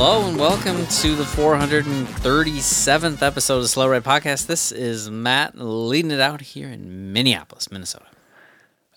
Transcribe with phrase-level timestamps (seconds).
[0.00, 4.46] Hello and welcome to the 437th episode of Slow Ride Podcast.
[4.46, 8.06] This is Matt leading it out here in Minneapolis, Minnesota.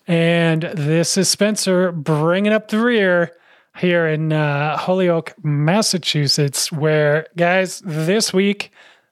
[0.05, 3.31] And this is Spencer bringing up the rear
[3.77, 8.71] here in uh, Holyoke, Massachusetts, where, guys, this week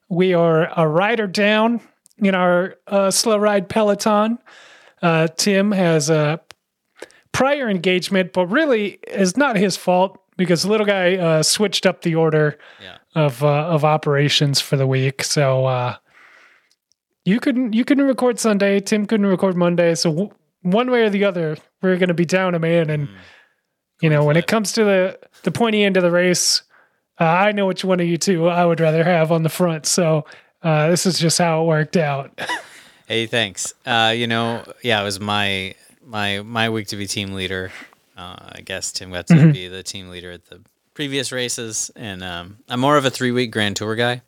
[0.10, 1.82] we are a rider down
[2.20, 4.38] in our uh, slow ride peloton.
[5.02, 6.40] Uh, Tim has a
[7.32, 12.02] prior engagement, but really is not his fault because the little guy uh, switched up
[12.02, 12.98] the order Yeah.
[13.14, 15.24] of uh, of operations for the week.
[15.24, 15.96] So uh,
[17.26, 18.80] you couldn't you couldn't record Sunday.
[18.80, 19.94] Tim couldn't record Monday.
[19.96, 20.32] So w-
[20.64, 22.90] one way or the other, we're going to be down a man.
[22.90, 23.08] And
[24.02, 26.64] you know, when it comes to the the pointy end of the race,
[27.20, 29.86] uh, I know which one of you two I would rather have on the front.
[29.86, 30.26] So
[30.64, 32.32] uh, this is just how it worked out.
[33.08, 33.74] Hey, thanks.
[33.88, 35.74] Uh, you know, yeah, it was my
[36.06, 37.72] my my week to be team leader.
[38.20, 39.52] Uh, I guess Tim got to Mm-hmm.
[39.52, 40.60] be the team leader at the
[40.94, 44.22] previous races, and um, I'm more of a three week Grand Tour guy.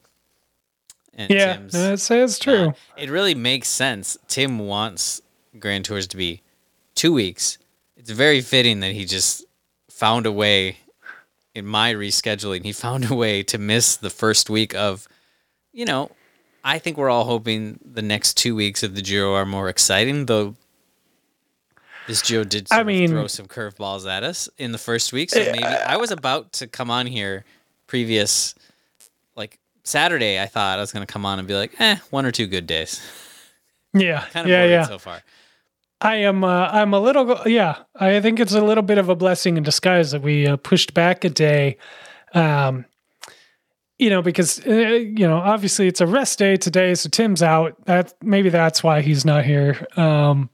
[1.14, 2.70] And yeah, Tim's- that's, that's true.
[2.70, 4.18] Uh, it really makes sense.
[4.30, 5.22] Tim wants
[5.60, 6.42] Grand Tours to be
[6.96, 7.58] two weeks.
[7.98, 9.44] It's very fitting that he just
[9.90, 10.78] found a way
[11.54, 12.64] in my rescheduling.
[12.64, 15.08] He found a way to miss the first week of,
[15.74, 16.12] you know,
[16.64, 20.28] I think we're all hoping the next two weeks of the Giro are more exciting,
[20.28, 20.56] though.
[22.08, 25.40] This Joe did I mean- throw some curveballs at us in the first week, so
[25.40, 27.46] maybe I was about to come on here
[27.88, 28.56] previous,
[29.36, 30.42] like Saturday.
[30.42, 32.48] I thought I was going to come on and be like, eh, one or two
[32.48, 33.02] good days
[33.94, 34.84] yeah, kind of yeah, yeah.
[34.84, 35.22] so far.
[36.00, 36.44] I am.
[36.44, 37.38] Uh, I'm a little.
[37.46, 40.58] Yeah, I think it's a little bit of a blessing in disguise that we uh,
[40.58, 41.78] pushed back a day.
[42.34, 42.86] Um,
[44.00, 47.76] you know, because uh, you know, obviously it's a rest day today, so Tim's out.
[47.86, 49.86] That maybe that's why he's not here.
[49.96, 50.50] Um,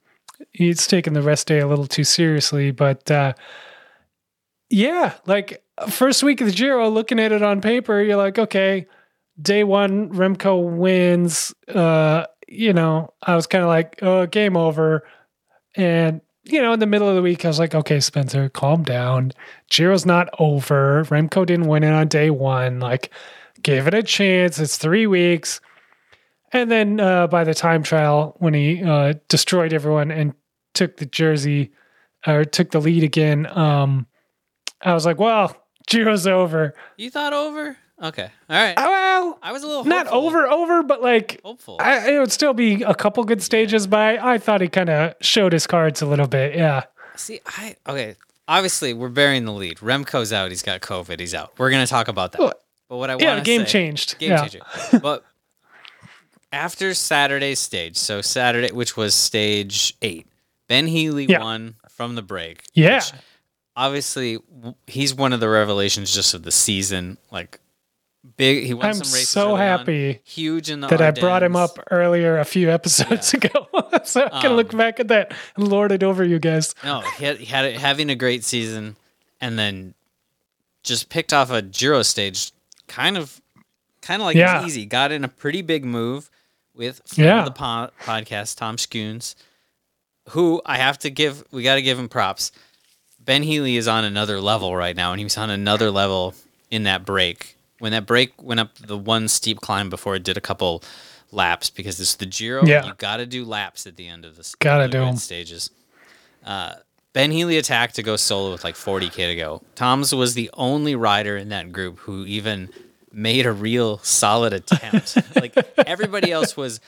[0.57, 3.33] he's taking the rest day a little too seriously, but uh,
[4.69, 8.87] yeah, like first week of the Giro, looking at it on paper, you're like, okay,
[9.39, 11.53] day one, Remco wins.
[11.67, 15.07] Uh, you know, I was kind of like, oh, game over.
[15.75, 18.81] And, you know, in the middle of the week, I was like, okay, Spencer, calm
[18.81, 19.33] down.
[19.69, 21.03] Giro's not over.
[21.05, 22.79] Remco didn't win it on day one.
[22.79, 23.11] Like,
[23.61, 24.57] give it a chance.
[24.57, 25.61] It's three weeks.
[26.51, 30.33] And then uh, by the time trial, when he uh, destroyed everyone and
[30.77, 31.71] took the jersey
[32.25, 34.07] or took the lead again, um,
[34.81, 35.55] I was like, well,
[35.89, 36.73] Giro's over.
[36.97, 37.77] You thought over?
[38.01, 38.29] Okay.
[38.49, 38.75] All right.
[38.77, 40.27] Oh, well, I was a little not hopeful.
[40.27, 41.77] over, over, but like Hopeful.
[41.79, 44.89] I, it would still be a couple good stages, but I, I thought he kind
[44.89, 46.55] of showed his cards a little bit.
[46.55, 46.83] Yeah.
[47.15, 48.15] See, I okay.
[48.47, 49.77] Obviously, we're bearing the lead.
[49.79, 50.51] Remco's out.
[50.51, 51.19] He's got COVID.
[51.19, 51.53] He's out.
[51.57, 52.39] We're gonna talk about that.
[52.41, 52.53] Well,
[52.87, 54.19] but what I Yeah, want game say, changed.
[54.19, 54.41] Game yeah.
[54.47, 54.59] changer.
[55.01, 55.25] but
[56.51, 60.27] after Saturday's stage, so Saturday, which was stage eight,
[60.67, 61.41] Ben Healy Yeah.
[61.43, 62.63] won from the break.
[62.73, 63.01] Yeah.
[63.75, 64.39] obviously,
[64.87, 67.17] he's one of the revelations just of the season.
[67.31, 67.59] Like
[68.35, 68.65] big.
[68.65, 69.29] He won I'm some races.
[69.29, 72.69] so early on, happy huge in the that I brought him up earlier a few
[72.71, 73.67] episodes ago.
[74.03, 76.73] so I can look Um, back at that and lord it over you guys.
[76.83, 78.95] No, he had, he had it, having a great season,
[79.39, 79.93] and then
[80.83, 82.51] just picked off a Giro stage,
[82.87, 83.41] kind of,
[84.01, 84.65] kind of like Yeah.
[84.65, 84.85] easy.
[84.85, 86.29] Got in a pretty big move
[86.73, 87.43] with Yeah.
[87.43, 89.35] the po- podcast Tom Skujins,
[90.29, 91.43] who I have to give.
[91.51, 92.51] We got to give him props.
[93.19, 96.33] Ben Healy is on another level right now, and he was on another level
[96.71, 97.57] in that break.
[97.79, 100.83] When that break went up the one steep climb before it did a couple
[101.31, 102.65] laps because it's the Giro.
[102.65, 102.85] Yeah.
[102.85, 104.55] You got to do laps at the end of this.
[104.55, 105.15] Gotta the do grid 'em.
[105.17, 105.69] stages.
[106.45, 106.75] Uh,
[107.13, 109.61] Ben Healy attacked to go solo with like 40k to go.
[109.75, 112.69] Tom's was the only rider in that group who even
[113.11, 115.17] made a real solid attempt.
[115.35, 115.55] like
[115.85, 116.79] everybody else was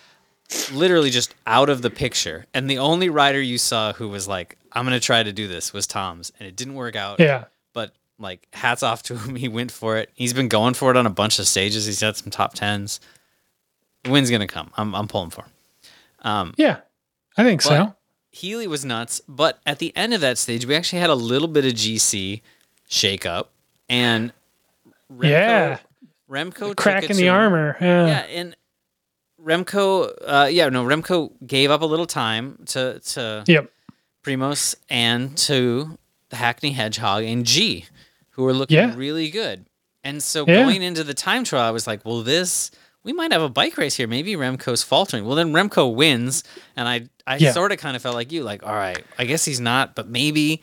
[0.72, 4.58] literally just out of the picture, and the only rider you saw who was like,
[4.74, 7.20] "I'm gonna try to do this" was Tom's, and it didn't work out.
[7.20, 7.46] Yeah.
[7.74, 9.36] But like, hats off to him.
[9.44, 10.10] He went for it.
[10.14, 11.86] He's been going for it on a bunch of stages.
[11.86, 13.00] He's had some top tens.
[14.04, 14.72] The win's gonna come.
[14.78, 15.52] I'm I'm pulling for him.
[16.22, 16.78] Um, Yeah.
[17.38, 17.96] I think so.
[18.32, 21.48] Healy was nuts, but at the end of that stage, we actually had a little
[21.48, 22.42] bit of GC
[22.90, 23.48] shakeup,
[23.90, 24.34] and
[25.12, 25.78] Remco, Yeah.
[26.30, 27.76] Remco took Crack in the armor.
[27.82, 28.06] Yeah.
[28.08, 28.56] Yeah, and
[29.44, 33.72] Remco, uh, yeah, no, Remco gave up a little time to to Yep.
[34.24, 35.98] Primoz and to
[36.30, 37.86] the Hackney Hedgehog and G,
[38.32, 38.94] who were looking Yeah.
[38.96, 39.66] really good.
[40.04, 40.56] And so Yeah.
[40.64, 42.72] going into the time trial, I was like, well, this
[43.04, 44.08] we might have a bike race here.
[44.08, 45.24] Maybe Remco's faltering.
[45.26, 46.44] Well, then Remco wins,
[46.76, 47.54] and I I Yeah.
[47.54, 50.08] sort of kind of felt like you, like, all right, I guess he's not, but
[50.10, 50.62] maybe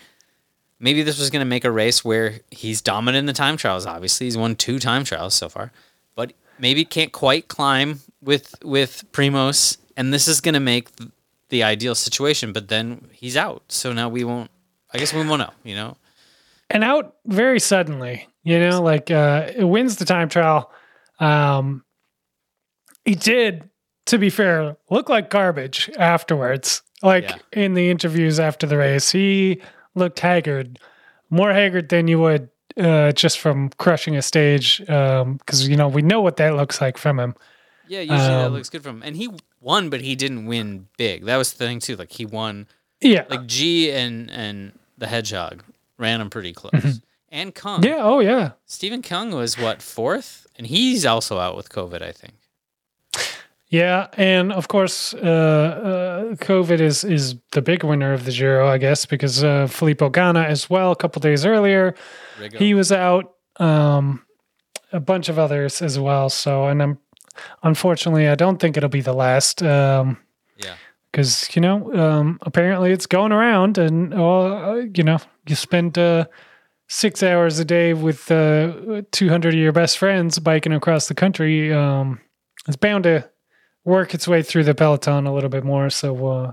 [0.78, 3.87] maybe this was going to make a race where he's dominant in the time trials.
[3.87, 5.73] Obviously, he's won two time trials so far,
[6.14, 10.88] but maybe can't quite climb with with Primoz, and this is going to make
[11.49, 12.52] the ideal situation.
[12.52, 14.50] But then he's out, so now we won't.
[14.93, 15.52] I guess we won't know.
[15.64, 15.96] You know,
[16.69, 18.28] and out very suddenly.
[18.43, 20.70] You know, like uh, it wins the time trial.
[21.19, 21.84] Um,
[23.05, 23.69] he did,
[24.06, 26.82] to be fair, look like garbage afterwards.
[27.02, 27.37] Like Yeah.
[27.52, 29.61] in the interviews after the race, he
[29.94, 30.78] looked haggard,
[31.31, 34.78] more haggard than you would uh, just from crushing a stage.
[34.78, 37.34] Because you know we know what that looks like from him.
[37.88, 38.00] Yeah.
[38.00, 39.28] Usually that Um, looks good from him, and he
[39.60, 41.24] won, but he didn't win big.
[41.24, 41.96] That was the thing too.
[41.96, 42.66] Like he won.
[43.00, 45.62] Yeah, Like G and and the Hedgehog
[45.98, 47.00] ran him pretty close,
[47.30, 47.82] and Kung.
[47.84, 48.52] yeah, oh yeah.
[48.66, 52.00] Stefan Kung was what fourth, and he's also out with COVID.
[52.02, 52.34] I think.
[53.68, 58.68] Yeah, and of course, uh, uh, COVID is is the big winner of the Giro,
[58.68, 60.92] I guess, because uh, Filippo Ganna as well.
[60.92, 61.94] A couple days earlier,
[62.38, 62.56] Rigo.
[62.58, 63.34] he was out.
[63.58, 64.22] Um,
[64.92, 66.30] a bunch of others as well.
[66.30, 66.98] So, and I'm
[67.62, 69.62] unfortunately, I don't think it'll be the last.
[69.62, 70.18] Um,
[70.56, 70.74] yeah.
[71.12, 75.18] because you know um, apparently it's going around and uh, you know
[75.48, 76.24] you spend uh,
[76.88, 81.72] six hours a day with uh, 200 of your best friends biking across the country
[81.72, 82.20] um,
[82.68, 83.28] it's bound to
[83.84, 86.52] work its way through the peloton a little bit more so uh,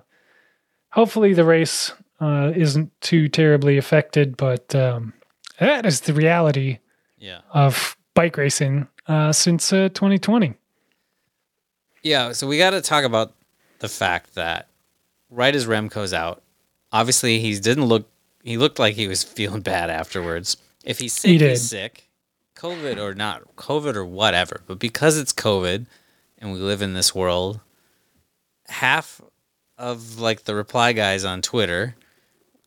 [0.92, 5.14] hopefully the race uh, isn't too terribly affected but um,
[5.60, 6.80] that is the reality
[7.18, 7.40] Yeah.
[7.54, 10.56] of bike racing uh, since uh, 2020
[12.04, 13.34] Yeah, so we got to talk about
[13.80, 14.68] the fact that
[15.30, 16.42] right as Remco's out,
[16.92, 18.08] obviously he didn't look.
[18.44, 20.58] He looked like he was feeling bad afterwards.
[20.84, 21.52] If he's sick, He did.
[21.52, 22.10] he's sick,
[22.58, 24.62] COVID or not, COVID or whatever.
[24.68, 25.86] But because it's COVID,
[26.40, 27.62] and we live in this world,
[28.68, 29.22] half
[29.78, 31.96] of like the reply guys on Twitter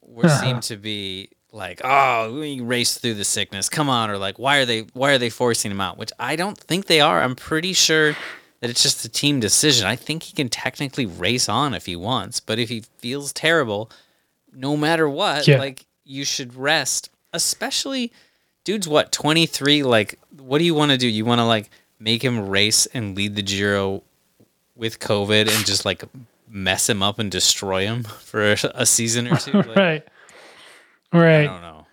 [0.02, 0.40] were Uh-huh.
[0.40, 3.68] seem to be like, "Oh, we race through the sickness.
[3.68, 4.80] Come on!" Or like, "Why are they?
[4.94, 7.22] Why are they forcing him out?" Which I don't think they are.
[7.22, 8.16] I'm pretty sure
[8.66, 9.86] that it's just a team decision.
[9.86, 13.90] I think he can technically race on if he wants, but if he feels terrible,
[14.52, 15.58] no matter what, Yeah.
[15.58, 17.10] like you should rest.
[17.32, 18.12] Especially,
[18.64, 19.84] dude's what 23.
[19.84, 21.06] Like, what do you want to do?
[21.06, 21.70] You want to like
[22.00, 24.02] make him race and lead the Giro
[24.74, 26.02] with COVID and just like
[26.48, 29.52] mess him up and destroy him for a, season or two?
[29.52, 30.02] Like, right
[31.12, 31.86] I right don't know.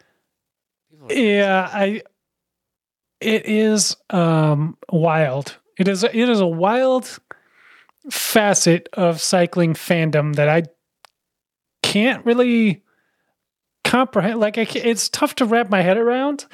[1.09, 2.01] Yeah, I.
[3.19, 5.57] It is um wild.
[5.77, 6.03] It is.
[6.03, 7.19] It is a wild
[8.09, 10.63] facet of cycling fandom that I
[11.81, 12.83] can't really
[13.83, 14.39] comprehend.
[14.39, 16.45] Like, it's tough to wrap my head around.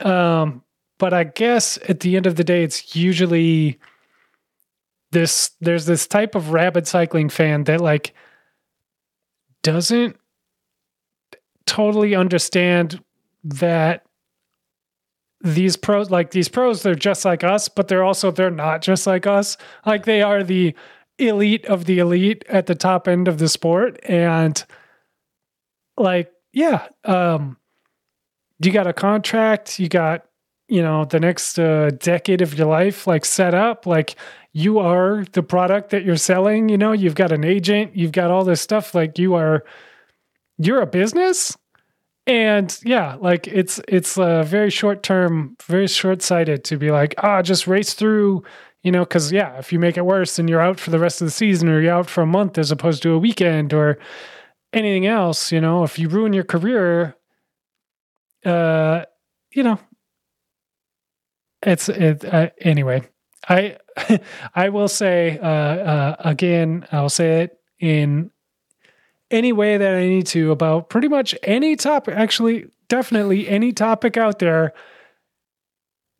[0.00, 0.62] Um,
[0.98, 3.78] but I guess at the end of the day, it's usually
[5.10, 5.50] this.
[5.60, 8.14] There's this type of rabid cycling fan that like
[9.62, 10.16] doesn't
[11.66, 13.02] totally understand
[13.44, 14.04] that
[15.44, 19.06] these pros like these pros they're just like us but they're also they're not just
[19.06, 19.56] like us.
[19.86, 20.74] Like they are the
[21.18, 24.00] elite of the elite at the top end of the sport.
[24.04, 24.64] And
[25.96, 27.56] like yeah um
[28.62, 30.24] you got a contract you got
[30.68, 34.16] you know the next uh, decade of your life like set up like
[34.52, 38.30] you are the product that you're selling you know you've got an agent you've got
[38.30, 39.64] all this stuff like you are
[40.58, 41.56] you're a business
[42.26, 47.14] and yeah like it's it's uh, very short term very short sighted to be like
[47.18, 48.42] ah just race through
[48.82, 51.20] you know because yeah if you make it worse then you're out for the rest
[51.20, 53.98] of the season or you're out for a month as opposed to a weekend or
[54.72, 55.84] anything else you know?
[55.84, 57.16] If you ruin your career
[58.44, 59.04] uh
[59.52, 59.78] you know
[61.62, 63.02] it's it uh, anyway
[63.48, 63.76] i
[64.54, 68.30] i will say uh uh again i'll say it in
[69.30, 74.16] any way that I need to about pretty much any topic, actually, definitely any topic
[74.16, 74.72] out there.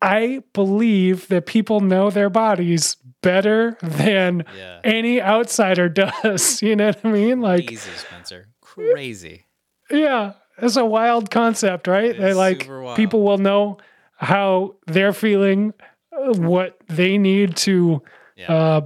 [0.01, 4.81] I believe that people know their bodies better than Yeah.
[4.83, 5.89] any outsider
[6.23, 6.61] does.
[6.61, 7.41] You know what I mean?
[7.41, 8.47] Like, Crazy, Spencer.
[8.61, 9.45] Crazy.
[9.89, 12.15] yeah, it's a wild concept, right?
[12.17, 13.77] They like people will know
[14.17, 15.73] how they're feeling,
[16.15, 18.01] uh, what they need to
[18.35, 18.51] Yeah.
[18.53, 18.81] uh,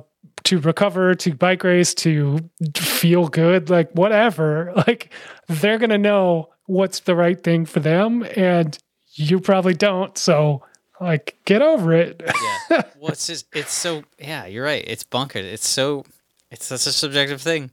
[0.50, 2.40] to recover, to bike race, to
[2.76, 4.74] feel good, like whatever.
[4.88, 5.12] Like
[5.48, 8.78] they're gonna know what's the right thing for them, and
[9.14, 10.18] you probably don't.
[10.18, 10.64] So,
[11.02, 12.22] like, get over it.
[12.70, 12.82] yeah.
[13.00, 14.46] Well, it's just it's so yeah.
[14.46, 14.84] You're right.
[14.86, 15.46] It's bunkered.
[15.46, 16.04] It's so
[16.52, 17.72] it's such a subjective thing.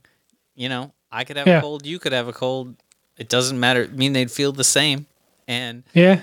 [0.55, 1.59] You know, I could have Yeah.
[1.59, 1.85] a cold.
[1.85, 2.75] You could have a cold.
[3.17, 3.83] It doesn't matter.
[3.91, 5.05] I mean, they'd feel the same.
[5.47, 6.21] And Yeah.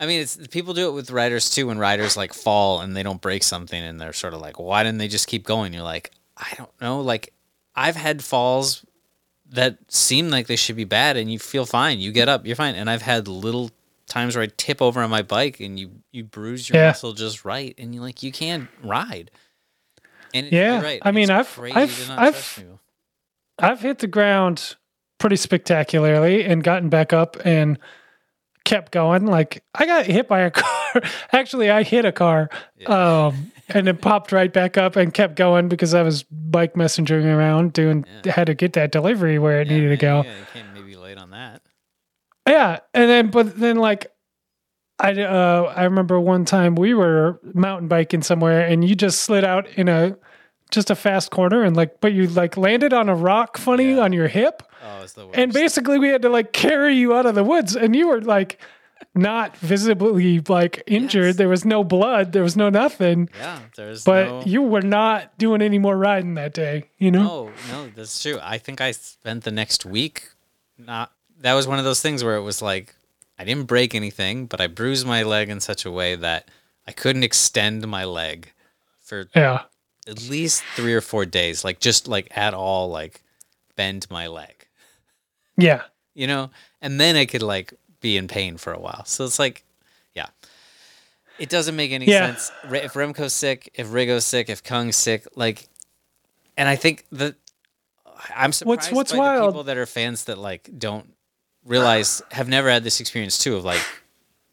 [0.00, 1.66] I mean, it's people do it with riders too.
[1.66, 4.82] When riders like fall and they don't break something, and they're sort of like, "Why
[4.84, 7.00] didn't they just keep going?" You're like, I don't know.
[7.00, 7.32] Like,
[7.74, 8.84] I've had falls
[9.50, 11.98] that seem like they should be bad, and you feel fine.
[11.98, 12.74] You get up, you're fine.
[12.76, 13.70] And I've had little
[14.06, 16.88] times where I tip over on my bike, and you you bruise your Yeah.
[16.88, 19.30] muscle just right, and you like you can't ride.
[20.34, 21.00] And Yeah, right.
[21.02, 22.62] I mean, it's I've- crazy I've- to not I've-.
[23.58, 24.76] I've hit the ground
[25.18, 27.78] pretty spectacularly and gotten back up and
[28.68, 29.26] kept going.
[29.26, 31.02] Like I got hit by a car.
[31.32, 32.50] Actually, I hit a car
[32.86, 37.26] um, and it popped right back up and kept going because I was bike messengering
[37.26, 40.22] around doing had to get that delivery where it Yeah, needed to go.
[40.22, 41.62] Yeah, you can't maybe late on that.
[42.46, 44.06] Yeah, and then but then like
[44.98, 49.44] I uh I remember one time we were mountain biking somewhere and you just slid
[49.44, 50.16] out in a
[50.68, 54.00] just a fast corner and like but you like landed on a rock funny Yeah.
[54.02, 55.38] on your hip Oh, it's the worst.
[55.38, 58.20] and basically we had to like carry you out of the woods and you were
[58.20, 58.58] like
[59.14, 61.36] not visibly like injured Yes.
[61.36, 64.42] there was no blood there was no nothing yeah, there's but no...
[64.44, 67.50] you were not doing any more riding that day you know No,
[67.84, 68.38] no, that's true.
[68.42, 70.28] I think I spent the next week
[70.76, 71.12] not.
[71.40, 72.94] That was one of those things where it was like
[73.38, 76.48] I didn't break anything, but I bruised my leg in such a way that
[76.86, 78.52] I couldn't extend my leg
[79.00, 79.62] for yeah
[80.08, 81.64] at least three or four days.
[81.64, 83.22] Like just like at all, like
[83.76, 84.66] bend my leg,
[85.56, 85.82] yeah
[86.14, 86.50] you know,
[86.82, 89.04] and then I could like be in pain for a while.
[89.04, 89.64] So it's like,
[90.14, 90.26] yeah.
[91.38, 92.34] It doesn't make any Yeah.
[92.34, 92.50] sense.
[92.64, 95.68] If Remco's sick, if Rigo's sick, if Kung's sick, like,
[96.56, 97.36] and I think that
[98.34, 101.14] I'm surprised what's by the wild- people that are fans that like don't
[101.64, 103.82] realize have never had this experience too of like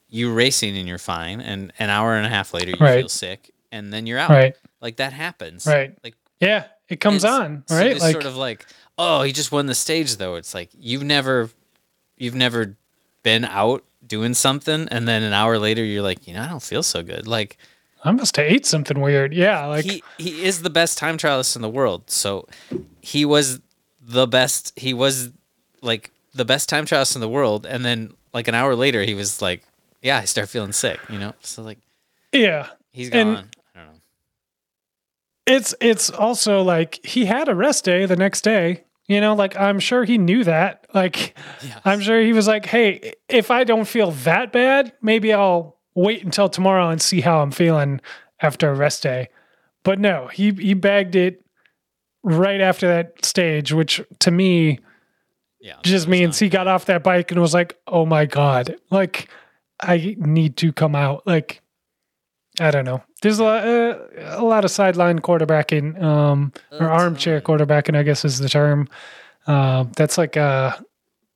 [0.08, 3.00] you racing and you're fine, and an hour and a half later you Right.
[3.00, 4.30] feel sick, and then you're out.
[4.30, 5.66] right Like that happens.
[5.66, 5.98] Right.
[6.04, 8.68] Like yeah it comes on right it's like sort of like,
[9.00, 10.36] oh, he just won the stage though.
[10.36, 11.50] It's like you've never,
[12.18, 12.76] you've never
[13.24, 16.62] been out doing something, and then an hour later you're like, you know, I don't
[16.62, 17.26] feel so good.
[17.26, 17.58] Like
[18.04, 19.34] I must have ate something weird.
[19.34, 22.12] Yeah, like he he is the best time trialist in the world.
[22.12, 22.48] So
[23.02, 23.60] he was
[24.00, 24.72] the best.
[24.78, 25.32] He was
[25.82, 29.16] like the best time trialist in the world, and then like an hour later he
[29.16, 29.64] was like,
[30.04, 31.00] yeah, I start feeling sick.
[31.10, 31.80] You know, so like
[32.32, 32.68] yeah.
[32.92, 33.20] he's gone.
[33.20, 33.55] And- I don't know.
[35.46, 38.84] It's it's also like he had a rest day the next day.
[39.08, 40.88] You know, like I'm sure he knew that.
[40.94, 41.80] Like Yes.
[41.86, 46.24] I'm sure he was like, "Hey, if I don't feel that bad, maybe I'll wait
[46.24, 48.02] until tomorrow and see how I'm feeling
[48.42, 49.30] after a rest day."
[49.84, 51.44] But no, he he bagged it
[52.24, 54.80] right after that stage, which to me
[55.60, 59.30] Yeah, just means he got off that bike and was like, "Oh my god, like
[59.80, 61.62] I need to come out." Like
[62.60, 63.04] I don't know.
[63.26, 63.98] There's a lot, uh,
[64.38, 68.88] a lot of sideline quarterbacking, um, or armchair quarterbacking, I guess is the term.
[69.48, 70.80] Um, that's like a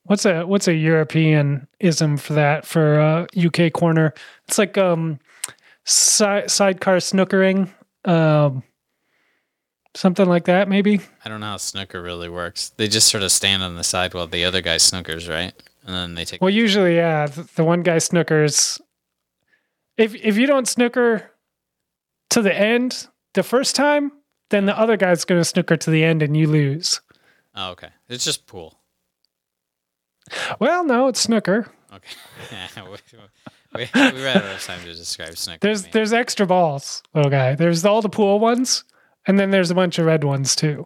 [0.03, 4.13] what's a what's a European ism for that for uh, UK corner?
[4.48, 5.17] It's like um,
[5.84, 7.72] si- sidecar snookering,
[8.05, 8.62] um,
[9.96, 11.01] something like that, maybe.
[11.25, 12.69] I don't know how snooker really works.
[12.77, 15.53] They just sort of stand on the side while the other guy snookers, right?
[15.88, 16.39] And then they take.
[16.39, 18.79] Well, usually, yeah, the, the one guy snookers.
[19.98, 21.31] If if you don't snooker
[22.30, 24.12] to the end the first time,
[24.50, 27.02] then the other guy's going to snooker to the end and you lose.
[27.56, 27.90] oh, okay.
[28.08, 28.80] It's just pool.
[30.60, 31.72] Well, no, it's snooker.
[31.94, 32.68] Okay.
[33.76, 35.60] we, we, ran out of time to describe snooker.
[35.62, 37.56] There's there's extra balls, little guy.
[37.56, 38.84] There's all the pool ones,
[39.26, 40.86] and then there's a bunch of red ones too.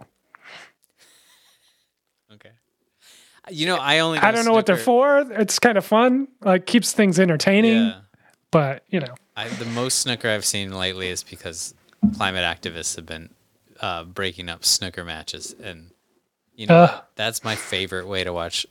[2.34, 2.52] okay.
[3.50, 4.20] You know, I only.
[4.20, 5.20] I don't know what they're for.
[5.32, 7.88] It's kind of fun, like keeps things entertaining.
[7.88, 8.00] Yeah.
[8.52, 11.74] But you know, I, the most snooker I've seen lately is because
[12.18, 13.30] climate activists have been
[13.80, 15.92] uh, breaking up snooker matches, and
[16.56, 17.04] you know Ugh.
[17.16, 18.66] that's my favorite way to watch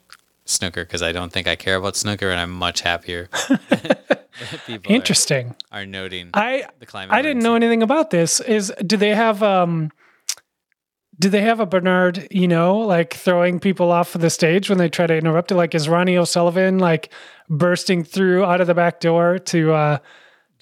[0.45, 3.28] snooker because I don't think I care about snooker, and I'm much happier.
[4.66, 5.57] people are- interesting.
[5.71, 7.14] Are, noting I the climate.
[7.14, 8.40] I didn't know anything about this.
[8.40, 9.90] Is do they have um
[11.19, 14.88] do they have a Bernard, you know, like throwing people off the stage when they
[14.88, 15.57] try to interrupt it?
[15.57, 17.12] Like is Ronnie O'Sullivan like
[17.49, 19.99] bursting through out of the back door to uh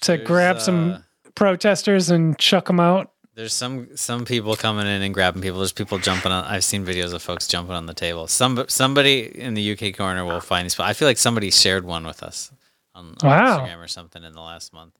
[0.01, 1.03] to There's, grab uh, some
[1.35, 3.11] protesters and chuck them out?
[3.33, 5.59] There's some some people coming in and grabbing people.
[5.59, 6.43] There's people jumping on.
[6.43, 8.27] I've seen videos of folks jumping on the table.
[8.27, 10.77] Some somebody in the UK corner will find these.
[10.79, 12.51] I feel like somebody shared one with us
[12.93, 13.59] on, on Wow.
[13.59, 14.93] Instagram or something in the last month.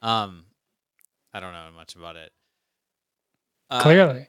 [0.00, 0.44] Um,
[1.34, 2.32] I don't know much about it.
[3.68, 4.26] Uh, Clearly.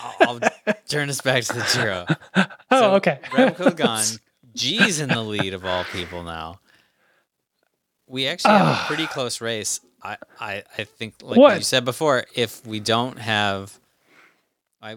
[0.00, 2.06] I'll, I'll turn us back to the Giro.
[2.70, 3.18] Oh, So, okay.
[3.30, 4.04] Remco gone.
[4.54, 6.60] G's in the lead of all people now.
[8.08, 9.80] We actually have a pretty close race.
[10.02, 11.56] I, I, I think, like What?
[11.56, 13.78] you said before, if we don't have,
[14.80, 14.96] I,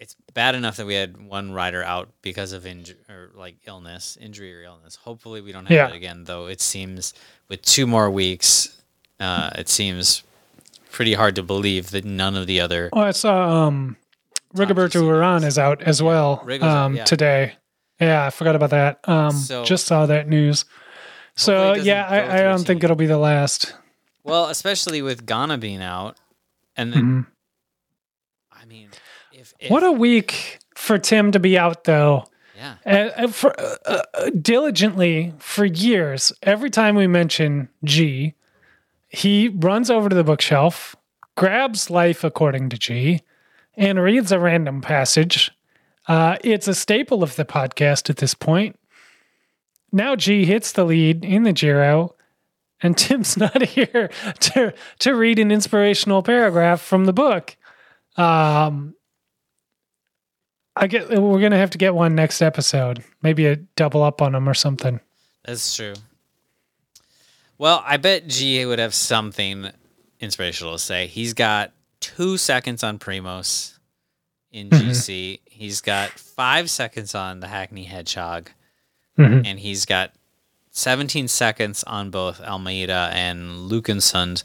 [0.00, 4.18] it's bad enough that we had one rider out because of injury or like illness,
[4.20, 4.96] injury or illness.
[4.96, 5.86] Hopefully, we don't have Yeah.
[5.86, 6.24] that again.
[6.24, 7.14] Though it seems
[7.48, 8.76] with two more weeks,
[9.20, 10.24] uh, it seems
[10.90, 13.96] pretty hard to believe that none of the other Well, I saw um,
[14.54, 17.04] Rigoberto GC Uran is out as well Rigo's out, um, yeah.
[17.04, 17.52] today.
[18.00, 18.98] Yeah, I forgot about that.
[19.08, 20.64] Um, So- just saw that news.
[21.36, 23.74] Hopefully So yeah, I, I don't think it'll be the last.
[24.24, 26.16] Well, especially with Ganna being out,
[26.76, 27.26] and then Mhm.
[28.52, 28.90] I mean,
[29.32, 32.26] if, if What a week for Tim to be out, though.
[32.56, 33.76] yeah, Uh, uh, for uh,
[34.14, 38.34] uh, diligently for years, every time we mention G,
[39.08, 40.94] he runs over to the bookshelf,
[41.36, 43.20] grabs Life According to G,
[43.76, 45.50] and reads a random passage.
[46.06, 48.78] Uh, it's a staple of the podcast at this point.
[49.92, 52.14] Now G hits the lead in the Giro,
[52.82, 57.56] and Tim's not here to to read an inspirational paragraph from the book.
[58.16, 58.94] Um,
[60.74, 63.04] I get we're gonna have to get one next episode.
[63.22, 65.00] Maybe a double up on them or something.
[65.44, 65.94] that's true.
[67.58, 69.70] Well, I bet G would have something
[70.20, 71.06] inspirational to say.
[71.06, 73.78] He's got two seconds on Primoz
[74.50, 74.90] in Mm-hmm.
[74.90, 75.40] GC.
[75.44, 78.50] He's got five seconds on the Hackney Hedgehog,
[79.22, 79.46] Mhm.
[79.46, 80.12] and he's got
[80.70, 84.42] 17 seconds on both Almeida and Leknessund,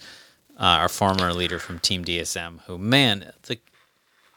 [0.59, 2.59] uh, our former leader from Team DSM.
[2.67, 3.59] Who, man, the,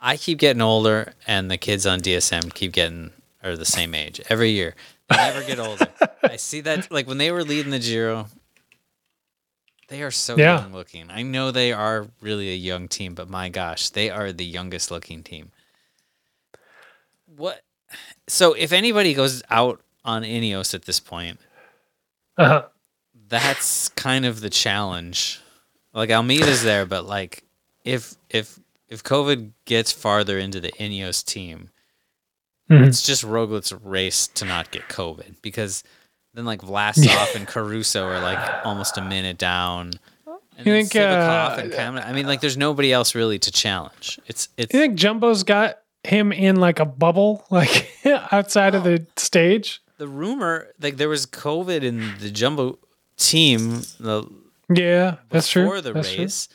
[0.01, 4.21] I keep getting older, and the kids on DSM keep getting are the same age
[4.29, 4.75] every year.
[5.09, 5.89] They never get older.
[6.23, 8.29] I see that, like when they were leading the Giro,
[9.89, 10.61] they are so Yeah.
[10.61, 11.11] young looking.
[11.11, 14.91] I know they are really a young team, but my gosh, they are the youngest
[14.93, 15.51] looking team.
[17.27, 17.63] What?
[18.29, 19.81] So if anybody goes out
[20.11, 21.39] on Ineos at this point,
[22.37, 22.65] Uh-huh.
[23.29, 25.41] that's kind of the challenge.
[25.93, 27.45] Like Almeida's there, but like
[27.85, 31.71] if if if COVID gets farther into the Ineos team,
[32.71, 32.87] Mhm.
[32.87, 35.83] it's just Roglic's race to not get COVID because
[36.35, 39.93] then like Vlasov and Caruso are like almost a minute down.
[40.57, 44.21] And You think, uh, and Kamna- I mean, like, there's nobody else really to challenge.
[44.27, 47.91] It's it's You think Jumbo's got him in like a bubble, like
[48.31, 49.81] outside of the stage?
[50.01, 52.79] The rumor like there was COVID in the jumbo
[53.19, 54.25] team the
[54.69, 55.65] Yeah, that's true.
[55.65, 56.23] before the that's true.
[56.25, 56.49] race,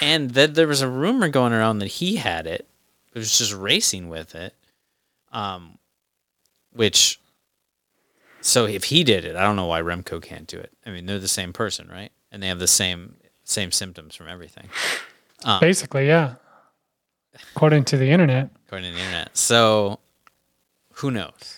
[0.00, 2.66] and then there was a rumor going around that he had it.
[3.14, 4.54] It was just racing with it,
[5.32, 5.78] um,
[6.72, 7.20] which.
[8.40, 10.72] So if he did it, I don't know why Remco can't do it.
[10.86, 12.12] I mean, they're the same person, right?
[12.32, 14.68] And they have the same same symptoms from everything,
[15.60, 16.34] Basically, yeah.
[17.54, 18.50] According to the internet.
[18.66, 19.36] according to the internet.
[19.36, 19.98] So
[20.94, 21.57] who knows?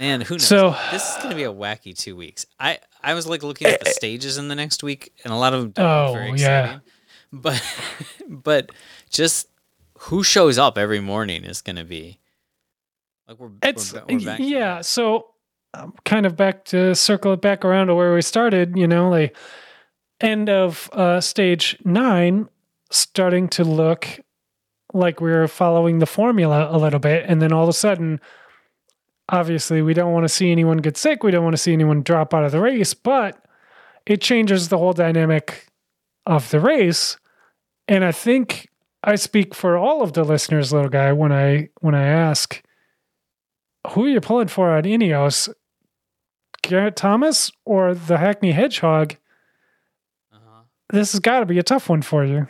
[0.00, 0.46] Man, who knows?
[0.46, 2.46] So- this is gonna be a wacky two weeks.
[2.58, 5.52] I I was like looking at the stages in the next week, and a lot
[5.52, 6.78] of them don't Oh, very yeah.
[7.30, 7.62] But
[8.28, 8.72] but
[9.10, 9.46] just
[9.98, 12.18] who shows up every morning is gonna be
[13.28, 14.80] like we're, It's we're, we're back yeah.
[14.80, 15.26] So
[15.74, 18.76] um, kind of back to circle it back around to where we started.
[18.78, 19.36] You know, like
[20.18, 22.48] end of uh, stage nine,
[22.90, 24.08] starting to look
[24.94, 28.18] like we are following the formula a little bit, and then all of a sudden,
[29.30, 31.22] obviously, we don't want to see anyone get sick.
[31.22, 33.42] We don't want to see anyone drop out of the race, but
[34.06, 35.68] it changes the whole dynamic
[36.26, 37.16] of the race.
[37.88, 38.68] And I think
[39.02, 42.62] I speak for all of the listeners, little guy, when I when I ask
[43.92, 45.48] who are you pulling for on Ineos?
[46.62, 49.16] Geraint Thomas or the Hackney Hedgehog?
[50.32, 50.62] Uh-huh.
[50.90, 52.48] This has got to be a tough one for you.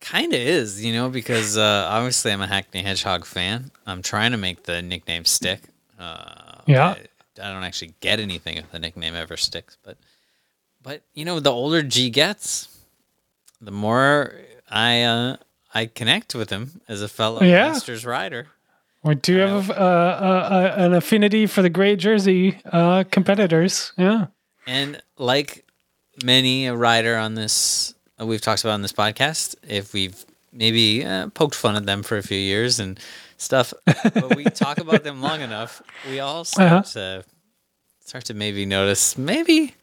[0.00, 3.70] Kind of is, you know, because uh, obviously I'm a Hackney Hedgehog fan.
[3.86, 5.60] I'm trying to make the nickname stick.
[6.02, 6.88] Uh, Yeah.
[6.88, 7.06] I,
[7.42, 9.96] I don't actually get anything if the nickname ever sticks, but
[10.82, 12.68] but you know, the older G gets,
[13.60, 14.34] the more
[14.70, 15.36] I uh,
[15.74, 17.68] I connect with him as a fellow Yeah.
[17.72, 18.48] Masters rider.
[19.04, 23.92] We do have uh, uh, uh, an affinity for the gray jersey uh, competitors.
[23.98, 24.26] Yeah.
[24.66, 25.64] And like
[26.24, 31.04] many a rider on this, uh, we've talked about on this podcast, if we've maybe
[31.04, 33.00] uh, poked fun at them for a few years and
[33.42, 36.82] stuff, but we talk about them long enough, we all start Uh-huh.
[36.82, 37.24] to
[38.04, 39.74] start to maybe notice maybe,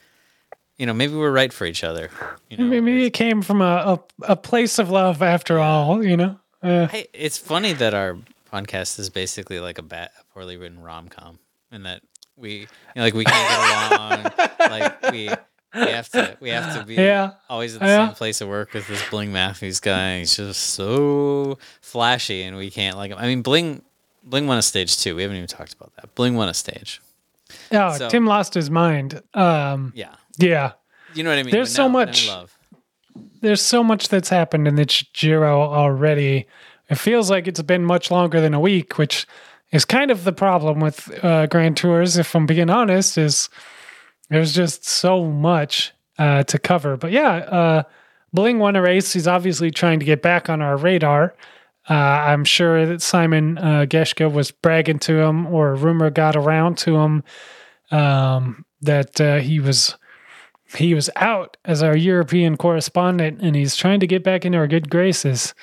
[0.77, 2.09] you know, maybe we're right for each other.
[2.49, 6.17] You know, Maybe it came from a, a, a place of love after all, you
[6.17, 6.39] know?
[6.63, 8.17] Uh, I, it's funny that our
[8.51, 11.39] podcast is basically like a, bad, a poorly written rom com,
[11.71, 12.01] and that
[12.35, 15.29] we, you know, like we can't get along, like we.
[15.73, 16.37] We have to.
[16.39, 17.31] We have to be Yeah.
[17.49, 18.07] always at the Yeah.
[18.07, 20.19] same place of work with this Bling Matthews guy.
[20.19, 23.17] He's just so flashy, and we can't like him.
[23.19, 23.83] I mean, Bling,
[24.23, 25.15] Bling won a stage too.
[25.15, 26.15] We haven't even talked about that.
[26.15, 27.01] Bling won a stage.
[27.71, 29.21] oh, So- Tim lost his mind.
[29.33, 30.71] Um, Yeah, yeah.
[31.13, 31.51] you know what I mean.
[31.51, 32.51] There's so much- love.
[33.41, 36.47] There's so much that's happened in the Giro already.
[36.89, 39.25] It feels like it's been much longer than a week, which
[39.71, 42.17] is kind of the problem with uh, Grand Tours.
[42.17, 43.49] If I'm being honest, is
[44.29, 46.97] there's just so much uh, to cover.
[46.97, 47.83] But yeah, uh,
[48.33, 49.13] Bling won a race.
[49.13, 51.35] He's obviously trying to get back on our radar.
[51.89, 56.35] Uh, I'm sure that Simon uh, Geschke was bragging to him, or a rumor got
[56.35, 57.23] around to him
[57.89, 59.95] um, that uh, he was
[60.75, 64.67] he was out as our European correspondent, and he's trying to get back into our
[64.67, 65.55] good graces.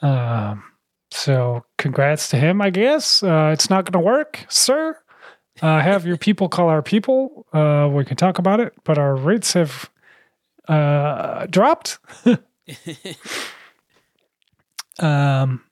[0.00, 0.64] Um,
[1.12, 2.60] so, congrats to him.
[2.60, 4.98] I guess uh, it's not going to work, sir.
[5.62, 7.46] Uh, have your people call our people.
[7.52, 9.88] Uh, we can talk about it, but our rates have
[10.68, 11.98] uh, dropped.
[14.98, 15.62] um,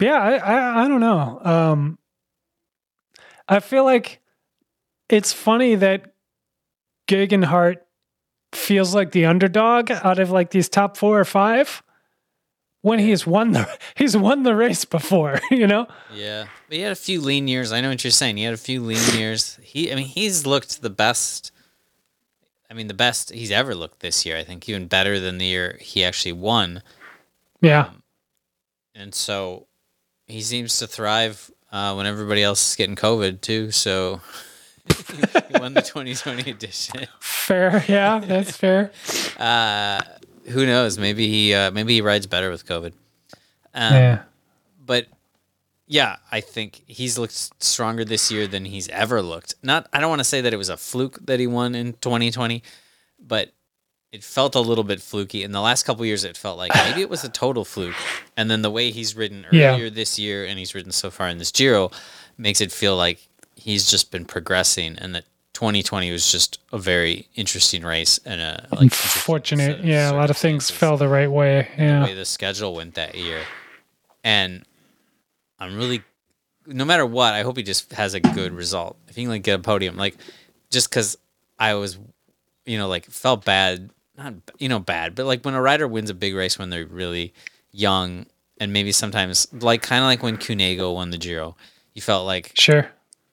[0.00, 1.40] yeah, I, I, I don't know.
[1.44, 1.98] Um,
[3.46, 4.20] I feel like
[5.10, 6.14] it's funny that
[7.08, 7.86] Geoghegan Hart
[8.52, 11.82] feels like the underdog out of like these top four or five
[12.82, 15.86] when he's won the he's won the race before, you know?
[16.12, 16.46] Yeah.
[16.68, 17.72] But he had a few lean years.
[17.72, 18.36] I know what you're saying.
[18.36, 19.58] He had a few lean years.
[19.62, 21.50] He I mean, he's looked the best
[22.70, 24.36] I mean, the best he's ever looked this year.
[24.36, 26.82] I think even better than the year he actually won.
[27.60, 27.86] Yeah.
[27.86, 28.02] Um,
[28.94, 29.66] and so
[30.26, 33.72] he seems to thrive uh, when everybody else is getting COVID too.
[33.72, 34.22] So
[34.88, 37.06] he won the 2020 edition.
[37.20, 38.90] Fair, yeah, that's fair.
[39.38, 40.00] Uh,
[40.48, 40.98] who knows?
[40.98, 42.92] Maybe he uh, maybe he rides better with COVID.
[43.74, 44.22] Um, yeah.
[44.84, 45.06] But
[45.86, 49.54] yeah, I think he's looked stronger this year than he's ever looked.
[49.62, 51.92] Not I don't want to say that it was a fluke that he won in
[51.94, 52.62] 2020,
[53.18, 53.52] but
[54.12, 55.42] it felt a little bit fluky.
[55.42, 57.94] In the last couple years, it felt like maybe it was a total fluke.
[58.36, 59.90] And then the way he's ridden earlier yeah.
[59.90, 61.90] this year and he's ridden so far in this Giro
[62.36, 63.26] makes it feel like
[63.56, 65.24] he's just been progressing and that
[65.62, 69.84] 2020 was just a very interesting race and a like fortunate.
[69.84, 71.68] Yeah, a lot of things fell the right way.
[71.78, 73.42] Yeah, the way the schedule went that year,
[74.24, 74.64] and
[75.60, 76.02] I'm really,
[76.66, 78.96] no matter what, I hope he just has a good result.
[79.06, 80.16] If he can like get a podium, like
[80.70, 81.16] just because
[81.60, 81.96] I was,
[82.66, 86.10] you know, like felt bad, not you know bad, but like when a rider wins
[86.10, 87.32] a big race when they're really
[87.70, 88.26] young
[88.58, 91.56] and maybe sometimes like kind of like when Cunego won the Giro,
[91.94, 92.88] you felt like sure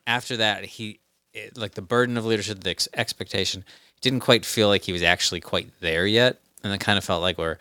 [0.06, 1.00] after that he
[1.46, 3.64] it, like the burden of leadership, the ex- expectation,
[4.02, 7.22] didn't quite feel like he was actually quite there yet, and it kind of felt
[7.22, 7.58] like where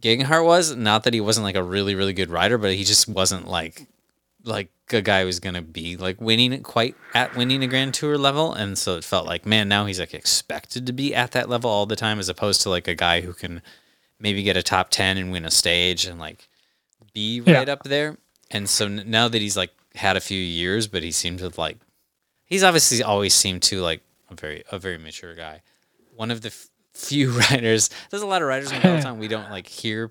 [0.00, 0.74] Geoghegan Hart was.
[0.74, 3.86] Not that he wasn't like a really really good rider, but he just wasn't like
[4.44, 8.52] like a guy who's gonna be like winning quite at winning a Grand Tour level,
[8.52, 11.70] and so it felt like man, now he's like expected to be at that level
[11.70, 13.62] all the time, as opposed to like a guy who can
[14.18, 16.48] maybe get a top ten and win a stage and like
[17.12, 17.72] be right yeah.
[17.72, 18.16] up there.
[18.50, 21.78] And so now that he's like had a few years, but he seems to like
[22.52, 25.62] he's obviously always seemed to like a very a very mature guy.
[26.14, 27.88] One of the f- few writers.
[28.10, 30.10] There's a lot of writers in Peloton we don't like hear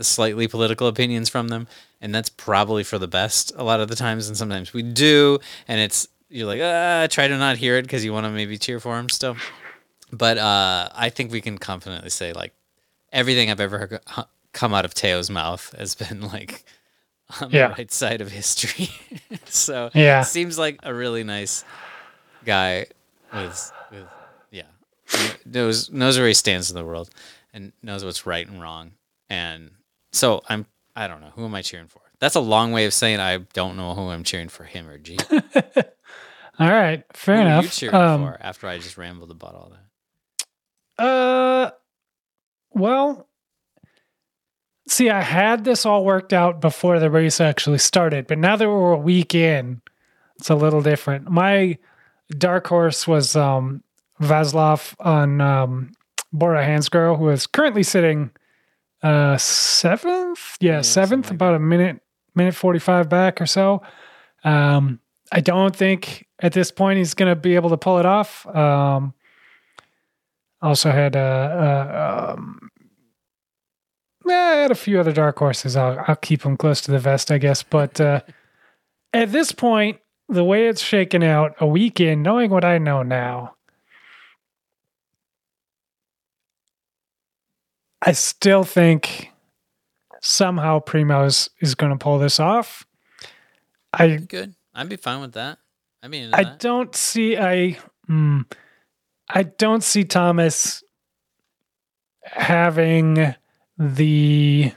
[0.00, 1.66] slightly political opinions from them,
[2.02, 4.28] and that's probably for the best a lot of the times.
[4.28, 8.04] And sometimes we do, and it's you're like ah, try to not hear it because
[8.04, 9.36] you want to maybe cheer for him still.
[10.12, 12.52] But uh, I think we can confidently say like
[13.10, 14.00] everything I've ever heard
[14.52, 16.64] come out of Tao's mouth has been like
[17.40, 18.90] on the right side of history.
[19.46, 21.64] so yeah, seems like a really nice
[22.44, 22.86] guy
[23.32, 24.06] with with
[24.50, 24.62] yeah
[25.44, 27.10] knows knows where he stands in the world
[27.52, 28.92] and knows what's right and wrong.
[29.28, 29.70] And
[30.12, 32.00] so I'm I don't know who am I cheering for.
[32.20, 34.98] That's a long way of saying I don't know who I'm cheering for him or
[34.98, 35.18] G.
[35.30, 37.62] all right, fair who enough.
[37.62, 41.04] Are you cheering um, for after I just rambled about all that?
[41.04, 41.70] Uh,
[42.72, 43.28] well,
[44.86, 48.68] See, I had this all worked out before the race actually started, but now that
[48.68, 49.80] we're a week in,
[50.36, 51.30] it's a little different.
[51.30, 51.78] My
[52.36, 53.82] dark horse was um,
[54.20, 55.92] Vlasov on um,
[56.32, 58.30] Bora Hansgrohe, who is currently sitting
[59.02, 60.56] uh, seventh.
[60.60, 62.02] Yeah, yeah seventh, about a minute,
[62.34, 63.82] minute 45 back or so.
[64.44, 65.00] Um,
[65.32, 68.46] I don't think at this point he's going to be able to pull it off.
[68.46, 69.14] Um,
[70.60, 72.70] also had uh, uh, um,
[74.32, 75.76] I had a few other dark horses.
[75.76, 77.62] I'll, I'll keep them close to the vest, I guess.
[77.62, 78.20] But uh,
[79.12, 83.02] at this point, the way it's shaken out, a week in, knowing what I know
[83.02, 83.54] now,
[88.00, 89.30] I still think
[90.20, 92.86] somehow Primoz is going to pull this off.
[93.92, 94.54] I good.
[94.74, 95.58] I'd be fine with that.
[96.02, 96.58] I mean, I that.
[96.60, 97.78] don't see I.
[98.08, 98.50] Mm,
[99.28, 100.82] I don't see Thomas
[102.24, 103.34] having
[103.78, 104.72] the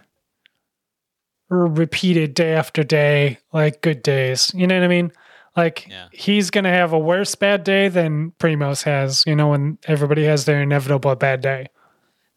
[1.50, 4.52] repeated day after day, like good days.
[4.54, 5.12] You know what I mean?
[5.56, 6.08] Like yeah.
[6.12, 9.24] he's gonna have a worse bad day than Primoz has.
[9.26, 11.68] You know, when everybody has their inevitable bad day.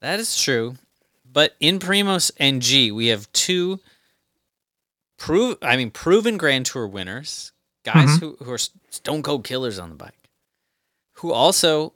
[0.01, 0.77] That is true,
[1.31, 3.81] But in Primoz and G, we have two
[5.19, 7.53] prove I mean proven Grand Tour winners,
[7.85, 8.21] guys Mhm.
[8.21, 10.29] who, who are stone cold killers on the bike,
[11.15, 11.93] who also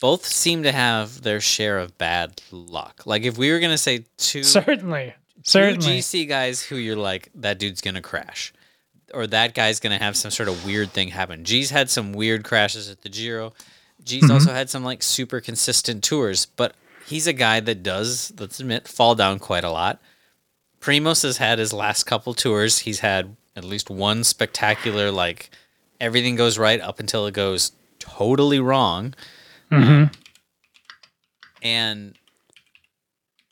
[0.00, 3.02] both seem to have their share of bad luck.
[3.06, 5.14] Like if we were gonna say two Certainly.
[5.36, 5.98] two Certainly.
[5.98, 8.52] GC guys who you're like that dude's gonna crash,
[9.14, 11.44] or that guy's gonna have some sort of weird thing happen.
[11.44, 13.52] G's had some weird crashes at the Giro.
[14.04, 14.32] G's Mm-hmm.
[14.32, 16.74] also had some like super consistent tours, but
[17.06, 20.00] he's a guy that does, let's admit, fall down quite a lot.
[20.80, 22.80] Primoz has had his last couple tours.
[22.80, 25.50] He's had at least one spectacular like
[26.00, 29.12] everything goes right up until it goes totally wrong
[29.70, 30.14] Mhm.
[31.62, 32.14] and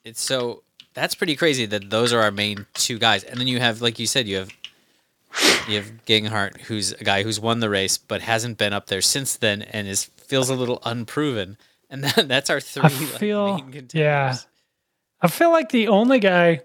[0.05, 0.63] it's so
[0.95, 3.99] that's pretty crazy that those are our main two guys and then you have like
[3.99, 4.51] you said you have
[5.69, 8.87] you have Geoghegan Hart who's a guy who's won the race but hasn't been up
[8.87, 11.57] there since then and is feels a little unproven
[11.91, 13.95] and that, that's our three I like, feel- main contenders.
[13.95, 14.37] yeah.
[15.23, 16.61] I feel like the only guy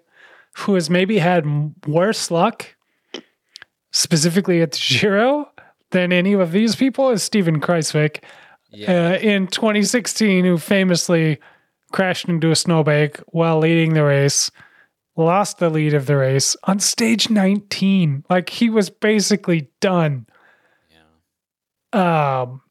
[0.57, 1.45] who has maybe had
[1.87, 2.75] worse luck,
[3.91, 5.49] specifically at the Giro,
[5.91, 8.23] than any of these people is Steven Kruijswijk
[8.71, 11.39] yeah uh, in 2016, who famously
[11.91, 14.49] crashed into a snowbank while leading the race,
[15.17, 18.23] lost the lead of the race on stage 19.
[18.29, 20.25] Like he was basically done.
[21.93, 22.61] yeah um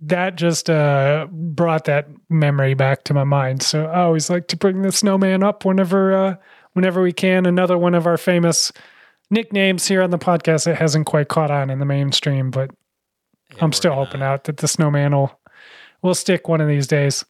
[0.00, 4.56] that just uh brought that memory back to my mind so i always like to
[4.56, 6.36] bring the snowman up whenever uh
[6.74, 8.70] whenever we can another one of our famous
[9.30, 12.70] nicknames here on the podcast that hasn't quite caught on in the mainstream but
[13.56, 15.38] Yeah, i'm still gonna- hoping out that the snowman will
[16.02, 17.24] will stick one of these days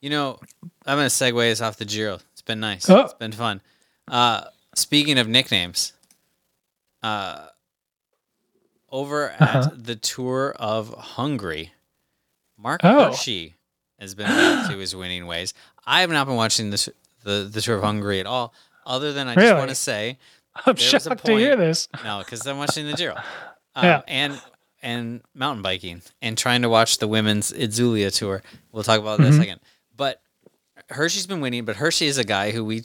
[0.00, 0.38] You know,
[0.84, 2.18] I'm gonna segue us off the Giro.
[2.32, 2.88] It's been nice.
[2.88, 3.00] Oh.
[3.00, 3.60] It's been fun.
[4.06, 5.94] Uh, speaking of nicknames,
[7.02, 7.46] uh,
[8.90, 9.70] over at Uh-huh.
[9.74, 11.72] the Tour of Hungary,
[12.56, 13.10] Mark Oh.
[13.10, 13.54] Hirschi
[13.98, 15.54] has been back to his winning ways.
[15.86, 16.88] I have not been watching this
[17.24, 20.18] the the Tour of Hungary at all, other than I just want to say
[20.54, 23.16] i'm There was a shocked to hear point- this no, because I'm watching the Giro,
[23.74, 24.02] um, Yeah.
[24.06, 24.40] and
[24.82, 28.42] and mountain biking, and trying to watch the women's Itzulia tour.
[28.72, 29.36] We'll talk about that in Mhm.
[29.36, 29.60] a second.
[29.96, 30.20] But
[30.90, 32.84] Hirschi's been winning, but Hirschi is a guy who we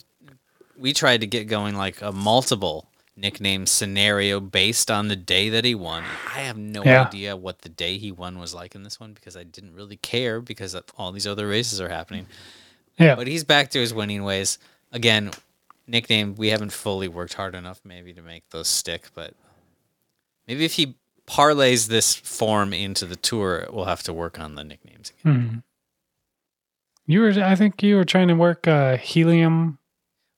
[0.78, 5.64] we tried to get going like a multiple nickname scenario based on the day that
[5.64, 6.04] he won.
[6.34, 7.04] I have no Yeah.
[7.06, 9.98] idea what the day he won was like in this one because I didn't really
[9.98, 12.26] care because all these other races are happening.
[12.98, 14.58] yeah But he's back to his winning ways.
[14.92, 15.32] Again,
[15.86, 19.36] nickname, we haven't fully worked hard enough maybe to make those stick, but
[20.48, 20.96] maybe if he
[21.32, 25.50] parlays this form into the tour, we'll have to work on the nicknames again.
[25.52, 25.58] Hmm.
[27.12, 29.78] you were i think you were trying to work uh helium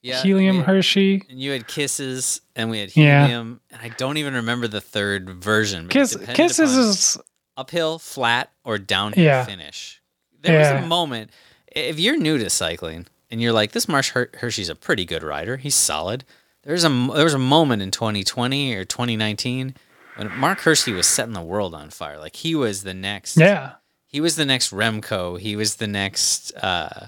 [0.01, 0.21] Yeah.
[0.21, 3.21] helium we- hershey and you had kisses and we had Yeah.
[3.27, 5.87] helium and I don't even remember the third version.
[5.89, 7.17] kiss kisses is
[7.57, 9.45] uphill, flat, or downhill Yeah.
[9.45, 10.01] finish.
[10.41, 11.31] There was a moment
[11.75, 15.23] if you're new to cycling and you're like, this Marsh Her- Hershey's a pretty good
[15.23, 15.57] rider.
[15.57, 16.23] He's solid.
[16.63, 19.75] There's a there was a moment in 2020 or 2019
[20.15, 22.19] when Marc Hirschi was setting the world on fire.
[22.19, 23.37] Like he was the next.
[23.37, 23.73] yeah
[24.07, 25.39] He was the next Remco.
[25.39, 27.07] He was the next uh,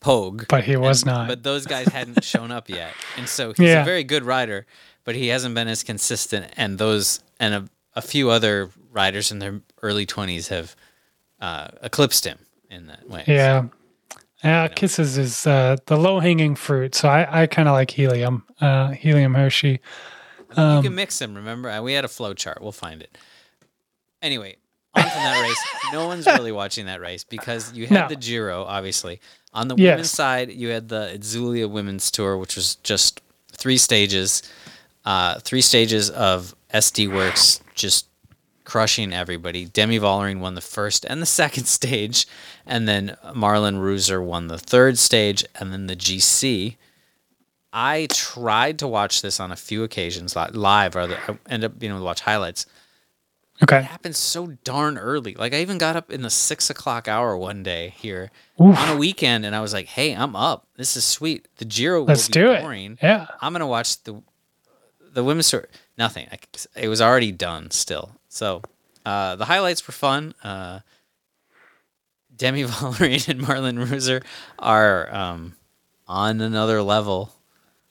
[0.00, 0.44] Pogue.
[0.48, 3.60] but he was And- not But those guys hadn't shown up yet, and so he's
[3.68, 3.82] Yeah.
[3.82, 4.66] a very good rider,
[5.04, 6.52] but he hasn't been as consistent.
[6.56, 10.76] And those and a, a few other riders in their early twenties have
[11.40, 12.38] uh, eclipsed him
[12.70, 13.24] in that way.
[13.26, 13.64] Yeah.
[14.42, 16.94] Yeah, kisses is uh, the low hanging fruit.
[16.94, 19.80] So I, I kind of like helium, uh, helium Hershey.
[20.56, 21.34] You Um, can mix them.
[21.34, 22.60] Remember, Uh, we had a flow chart.
[22.62, 23.16] We'll find it.
[24.22, 24.56] Anyway,
[24.94, 25.58] on from that race.
[25.92, 28.08] No one's really watching that race because you had No.
[28.08, 29.20] the Giro, obviously.
[29.52, 29.92] On the Yes.
[29.92, 33.20] women's side, you had the Zulia Women's Tour, which was just
[33.52, 34.42] three stages,
[35.04, 38.06] uh, three stages of SD Worx just
[38.64, 39.66] crushing everybody.
[39.66, 42.26] Demi Vollering won the first and the second stage,
[42.66, 46.76] and then Marlen Reusser won the third stage, and then the GC.
[47.76, 51.90] I tried to watch this on a few occasions live, or I ended up being
[51.90, 52.66] able to watch highlights.
[53.60, 53.82] It Okay.
[53.82, 55.34] happened so darn early.
[55.34, 58.78] Like I even got up in the six o'clock hour one day here Oof.
[58.78, 60.66] on a weekend, and I was like, "Hey, I'm up.
[60.76, 61.48] This is sweet.
[61.56, 62.60] The Giro will Let's be do it.
[62.62, 62.98] boring.
[63.02, 63.26] Yeah.
[63.40, 64.22] I'm gonna watch the
[65.12, 65.68] the women's tour.
[65.98, 66.28] Nothing.
[66.32, 66.38] I,
[66.76, 67.70] it was already done.
[67.72, 68.62] Still, so
[69.06, 70.34] uh, the highlights were fun.
[70.42, 70.80] Uh,
[72.36, 74.22] Demi Vollering and Marlen Reusser
[74.58, 75.54] are um,
[76.08, 77.32] on another level.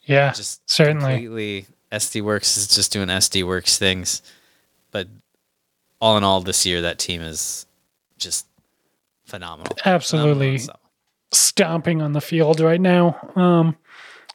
[0.06, 0.32] Yeah.
[0.32, 1.14] Just certainly.
[1.14, 4.22] completely SD Worx is just doing SD Worx things,
[4.90, 5.08] but
[6.00, 7.66] all in all, this year that team is
[8.18, 8.46] just
[9.24, 9.76] phenomenal.
[9.84, 10.58] Absolutely.
[10.58, 10.80] Phenomenal,
[11.32, 11.36] so.
[11.36, 13.16] stomping on the field right now.
[13.36, 13.76] Um,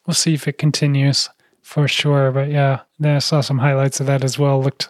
[0.08, 1.30] we'll see if it continues
[1.62, 2.32] for sure.
[2.32, 4.62] But yeah, then I saw some highlights of that as well.
[4.62, 4.90] Looked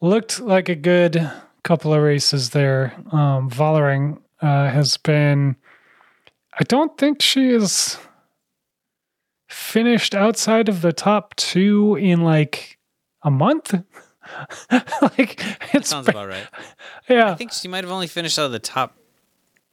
[0.00, 1.30] looked like a good
[1.64, 2.94] couple of races there.
[3.12, 5.56] Um, Vollering uh, has been
[6.58, 7.98] I don't think she is
[9.52, 12.78] finished outside of the top two in like
[13.22, 13.74] a month.
[15.02, 15.42] like
[15.74, 16.46] it sounds about right.
[17.08, 17.30] yeah.
[17.30, 18.96] I think she might have only finished out of the top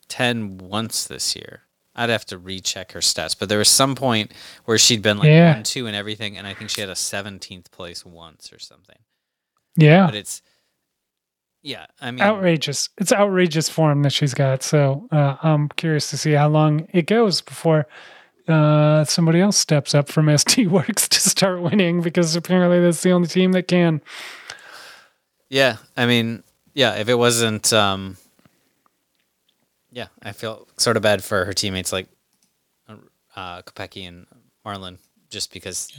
[0.10, 1.62] 10 once this year.
[1.96, 4.32] I'd have to recheck her stats, but there was some point
[4.66, 5.54] where she'd been like Yeah.
[5.56, 8.98] 1 2 and everything, and I think she had a 17th place once or something.
[9.76, 10.06] yeah.
[10.06, 10.42] But it's,
[11.62, 12.88] yeah, I mean, outrageous.
[12.98, 14.64] It's outrageous form that she's got.
[14.64, 17.86] So uh, I'm curious to see how long it goes before
[18.50, 23.12] uh, somebody else steps up from SD Worx to start winning because apparently that's the
[23.12, 24.02] only team that can.
[25.50, 28.18] yeah, I mean, yeah, if it wasn't, um,
[29.92, 32.08] yeah, I feel sort of bad for her teammates like
[33.36, 34.28] uh, Kopecky and
[34.66, 34.98] Marlen
[35.30, 35.92] just because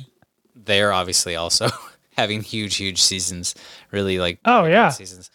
[0.55, 1.69] they're obviously also
[2.17, 3.55] having huge, huge seasons,
[3.91, 4.91] really like Oh, yeah.
[4.91, 5.31] seasons.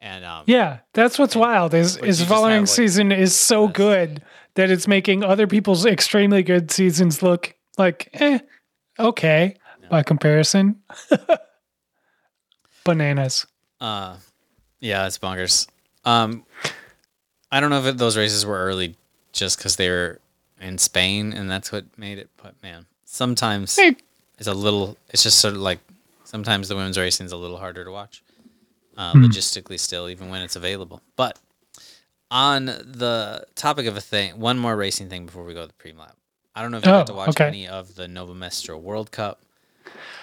[0.00, 1.74] And um, Yeah, that's what's wild.
[1.74, 4.22] Is is following have, like, season is so good
[4.54, 8.38] that it's making other people's extremely good seasons look like eh,
[8.98, 9.56] okay
[9.90, 10.80] by comparison.
[12.84, 13.46] Bananas.
[13.80, 14.16] Uh,
[14.80, 15.66] yeah, it's bonkers.
[16.04, 16.44] Um,
[17.52, 18.96] I don't know if those races were early
[19.32, 20.18] just because they were
[20.60, 22.28] in Spain and that's what made it.
[22.42, 23.96] But man, sometimes Hey.
[24.38, 24.96] it's a little.
[25.10, 25.78] It's just sort of like
[26.24, 28.22] sometimes the women's racing is a little harder to watch,
[28.96, 29.24] uh, Hmm.
[29.24, 31.02] logistically still, even when it's available.
[31.16, 31.38] But
[32.30, 35.74] on the topic of a thing, one more racing thing before we go to the
[35.74, 36.16] pre lap.
[36.54, 37.46] I don't know if you Oh, got to watch okay.
[37.46, 39.40] any of the Nova Mestra World Cup.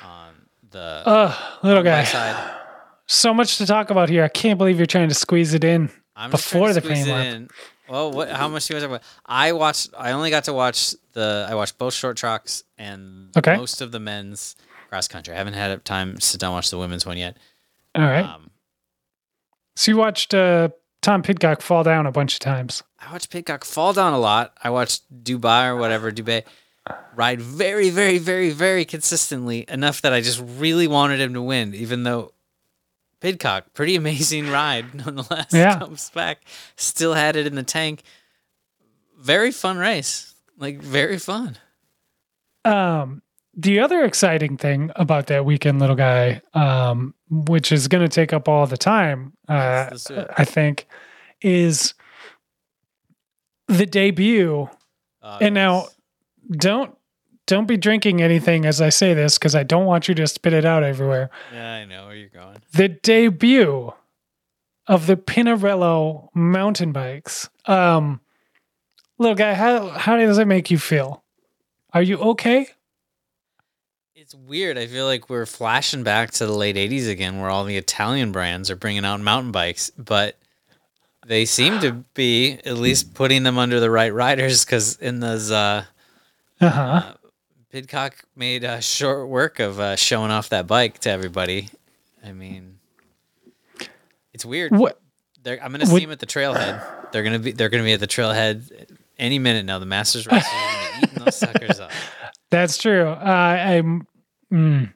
[0.03, 0.33] On
[0.69, 2.03] the little guy.
[2.03, 2.53] side.
[3.09, 4.25] So much to talk about here.
[4.25, 5.89] I can't believe you're trying to squeeze it in.
[6.13, 7.49] I'm before the squeeze pre-lap.
[7.87, 8.29] Well, what?
[8.29, 9.01] How much do you guys about?
[9.25, 9.91] I watched.
[9.97, 11.47] I only got to watch the.
[11.49, 13.55] I watched both short tracks and Okay.
[13.55, 14.57] most of the men's
[14.89, 15.33] cross country.
[15.33, 17.37] I haven't had time to sit down and watch the women's one yet.
[17.95, 18.25] All right.
[18.25, 18.49] Um,
[19.77, 20.67] So you watched uh,
[21.01, 22.83] Tom Pidcock fall down a bunch of times.
[22.99, 24.53] I watched Pidcock fall down a lot.
[24.63, 26.43] I watched Dubai or whatever Dubai
[27.15, 31.73] ride very, very, very, very consistently enough that I just really wanted him to win,
[31.75, 32.33] even though
[33.21, 35.79] Pidcock, pretty amazing ride nonetheless, Yeah.
[35.79, 36.41] comes back,
[36.75, 38.03] still had it in the tank.
[39.19, 41.57] Very fun race, like very fun.
[42.65, 43.21] Um,
[43.59, 48.31] the other exciting thing about that weekend, little guy, um, which is going to take
[48.31, 50.27] up all the time, uh, Let's do it.
[50.37, 50.87] I think,
[51.41, 51.93] is
[53.67, 54.69] the debut.
[55.21, 55.87] Uh, And now,
[56.51, 56.95] don't
[57.47, 60.51] don't be drinking anything as I say this because I don't want you to spit
[60.53, 61.29] it out everywhere.
[61.53, 62.57] yeah, I know where you're going.
[62.73, 63.93] The debut
[64.85, 67.49] of the Pinarello mountain bikes.
[67.65, 68.19] Um,
[69.17, 71.23] little guy, how how does it make you feel?
[71.93, 72.67] Are you okay?
[74.27, 74.77] It's weird.
[74.77, 78.33] I feel like we're flashing back to the late 80s again where all the Italian
[78.33, 80.35] brands are bringing out mountain bikes, but
[81.25, 85.49] they seem to be at least putting them under the right riders because in those,
[85.49, 85.85] uh,
[86.59, 86.81] Uh huh.
[86.81, 87.13] uh,
[87.71, 91.69] Pidcock made uh, short work of uh, showing off that bike to everybody.
[92.21, 92.79] I mean,
[94.33, 94.75] it's weird.
[94.75, 94.99] What?
[95.41, 96.85] They're, I'm gonna see Would- them at the trailhead.
[97.13, 99.79] They're gonna be they're gonna be at the trailhead any minute now.
[99.79, 101.91] The Masters race is eating those suckers up.
[102.49, 103.07] That's true.
[103.07, 104.05] Uh, I'm
[104.51, 104.93] mm.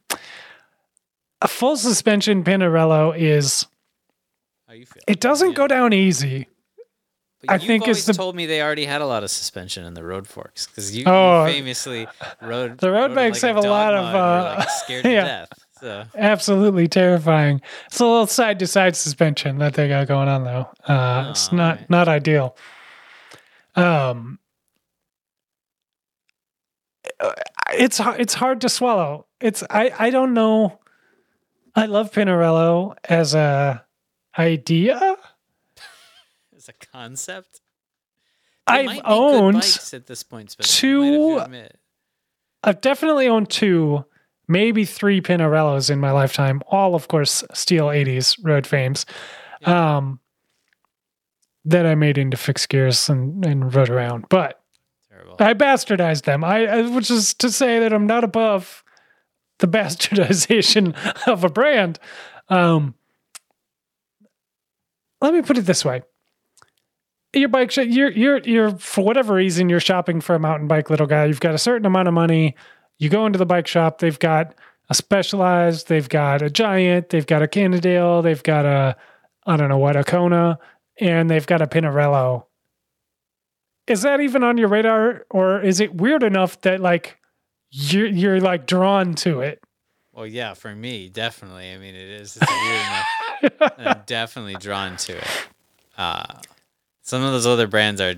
[1.41, 3.65] a full suspension Pinarello is
[4.67, 5.03] How you feel?
[5.07, 6.47] it doesn't go down easy.
[7.41, 9.31] But I you've think it's always the- told me they already had a lot of
[9.31, 11.45] suspension in the road forks because you, Oh.
[11.45, 12.07] you famously
[12.41, 12.77] rode.
[12.77, 15.11] The road bikes like have a lot of, mud and were, uh, like scared to
[15.11, 15.23] yeah.
[15.25, 15.49] death.
[15.79, 17.59] So Absolutely terrifying.
[17.87, 20.69] It's a little side to side suspension that they got going on though.
[20.85, 21.89] Uh, it's Oh, not alright.
[21.89, 22.55] not ideal.
[23.75, 24.37] Um,
[27.19, 27.31] uh,
[27.73, 29.25] it's it's hard to swallow.
[29.41, 30.80] It's I I don't know.
[31.75, 33.86] I love Pinarello as a
[34.38, 35.15] idea.
[36.56, 37.62] it's a concept.
[38.67, 40.51] They I've might be good owned at this point.
[40.51, 40.88] Spencer.
[40.88, 41.77] You might have to two-
[42.63, 44.06] I've definitely owned two,
[44.47, 46.62] maybe three Pinarellos in my lifetime.
[46.67, 49.06] All, of course, steel '80s road fames.
[49.65, 50.20] Um,
[51.65, 54.61] that I made into fixed gears and, and rode around, but
[55.09, 55.36] Terrible.
[55.39, 56.43] I bastardized them.
[56.43, 58.84] I, I which is to say that I'm not above
[59.62, 60.95] the bastardization
[61.28, 61.99] of a brand.
[62.49, 62.95] Um,
[65.22, 66.01] let me put it this way:
[67.34, 71.07] your bike, you're you're you're for whatever reason you're shopping for a mountain bike, little
[71.07, 71.26] guy.
[71.26, 72.55] You've got a certain amount of money.
[72.99, 73.99] You go into the bike shop.
[73.99, 74.53] They've got
[74.89, 75.88] a Specialized.
[75.88, 77.09] They've got a Giant.
[77.09, 78.22] They've got a Cannondale.
[78.22, 78.97] They've got a
[79.45, 80.59] I don't know what a Kona,
[80.99, 82.43] and they've got a Pinarello
[83.88, 87.18] is that even on your radar or is it weird enough that like
[87.72, 89.61] you're you're like drawn to it
[90.13, 91.72] Well, yeah, for me, definitely.
[91.72, 92.38] I mean, it is.
[92.39, 93.74] It's weird enough.
[93.97, 95.28] I'm definitely drawn to it.
[95.97, 96.26] Uh,
[97.01, 98.15] some of those other brands are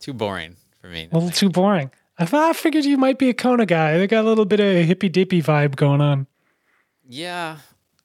[0.00, 1.08] too boring for me.
[1.10, 1.90] A little too boring.
[2.18, 3.98] I thought I figured you might be a Kona guy.
[3.98, 6.26] They got a little bit of hippy dippy vibe going on.
[7.08, 7.58] Yeah,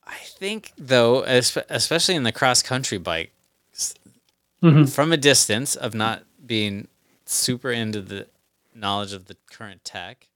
[0.06, 3.32] I think though, especially in the cross country bike,
[4.64, 4.90] Mhm.
[4.92, 6.88] from a distance of not being
[7.26, 8.28] super into the
[8.78, 10.28] knowledge of the current tech,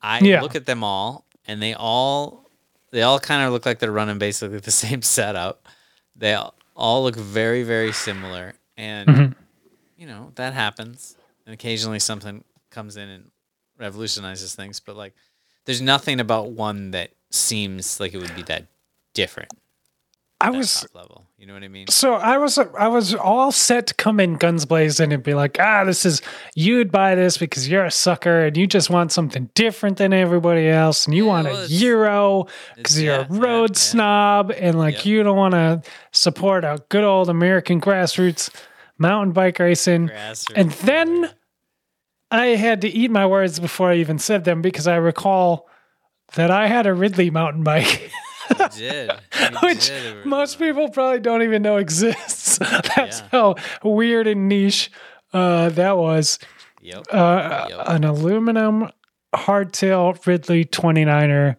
[0.00, 0.40] I Yeah.
[0.42, 2.44] look at them all and they all
[2.90, 5.68] they all kind of look like they're running basically the same setup.
[6.16, 9.34] They all, all look very very similar and Mhm.
[9.96, 11.16] you know, that happens.
[11.44, 13.30] And occasionally something comes in and
[13.78, 15.14] revolutionizes things, but like
[15.64, 18.66] there's nothing about one that seems like it would be that
[19.14, 19.52] different.
[20.40, 21.26] I was level.
[21.36, 21.86] You know what I mean?
[21.88, 25.56] so I was I was all set to come in guns blazing and be like,
[25.60, 26.20] ah, this is
[26.54, 30.68] you'd buy this because you're a sucker and you just want something different than everybody
[30.68, 33.80] else and you Yeah, want well, a Euro because you're yeah, a road yeah.
[33.80, 35.04] snob and like Yep.
[35.06, 35.82] you don't want to
[36.12, 38.50] support a good old American grassroots
[38.98, 40.06] mountain bike racing.
[40.06, 41.30] Grass or And then
[42.30, 45.68] I had to eat my words before I even said them because I recall
[46.34, 48.10] that I had a Ridley mountain bike.
[48.76, 49.10] Did.
[49.62, 52.58] Which did most people probably don't even know exists.
[52.96, 53.28] That's Yeah.
[53.32, 54.90] how weird and niche
[55.32, 56.38] uh, that was.
[56.82, 57.04] Yep.
[57.10, 57.80] Uh, Yep.
[57.86, 58.90] An aluminum
[59.34, 61.56] hardtail Ridley 29er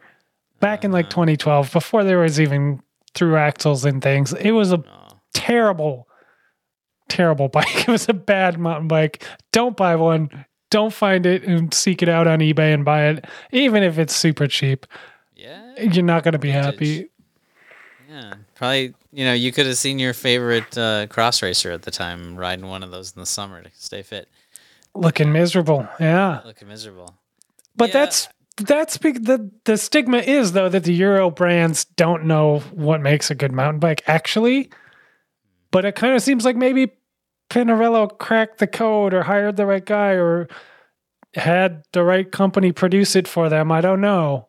[0.60, 1.26] back in like Uh-huh.
[1.26, 2.82] 2012, before there was even
[3.14, 4.34] through axles and things.
[4.34, 6.08] It was a Oh, terrible,
[7.08, 7.88] terrible bike.
[7.88, 9.24] It was a bad mountain bike.
[9.52, 10.46] Don't buy one.
[10.72, 14.16] Don't find it and seek it out on eBay and buy it, even if it's
[14.16, 14.86] super cheap.
[15.82, 17.10] You're not going to be happy.
[18.10, 18.34] Yeah.
[18.56, 22.36] Probably, you know, you could have seen your favorite uh, cross racer at the time
[22.36, 24.28] riding one of those in the summer to stay fit.
[24.96, 25.88] Looking miserable.
[26.00, 26.42] Yeah.
[26.46, 27.14] Looking miserable.
[27.76, 27.94] But Yeah.
[27.94, 28.28] that's
[28.58, 29.24] that's big.
[29.26, 33.52] The the stigma is though that the Euro brands don't know what makes a good
[33.54, 34.70] mountain bike actually.
[35.72, 36.92] But it kind of seems like maybe
[37.52, 40.50] Pinarello cracked the code or hired the right guy or
[41.36, 43.72] had the right company produce it for them.
[43.72, 44.49] I don't know.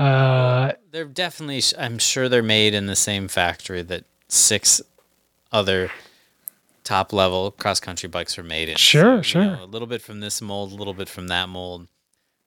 [0.00, 4.80] Uh, They're definitely, I'm sure they're made in the same factory that six
[5.52, 5.90] other
[6.84, 8.76] top level cross country bikes are made in.
[8.76, 9.44] Sure, you sure.
[9.44, 11.86] know, a little bit from this mold, a little bit from that mold.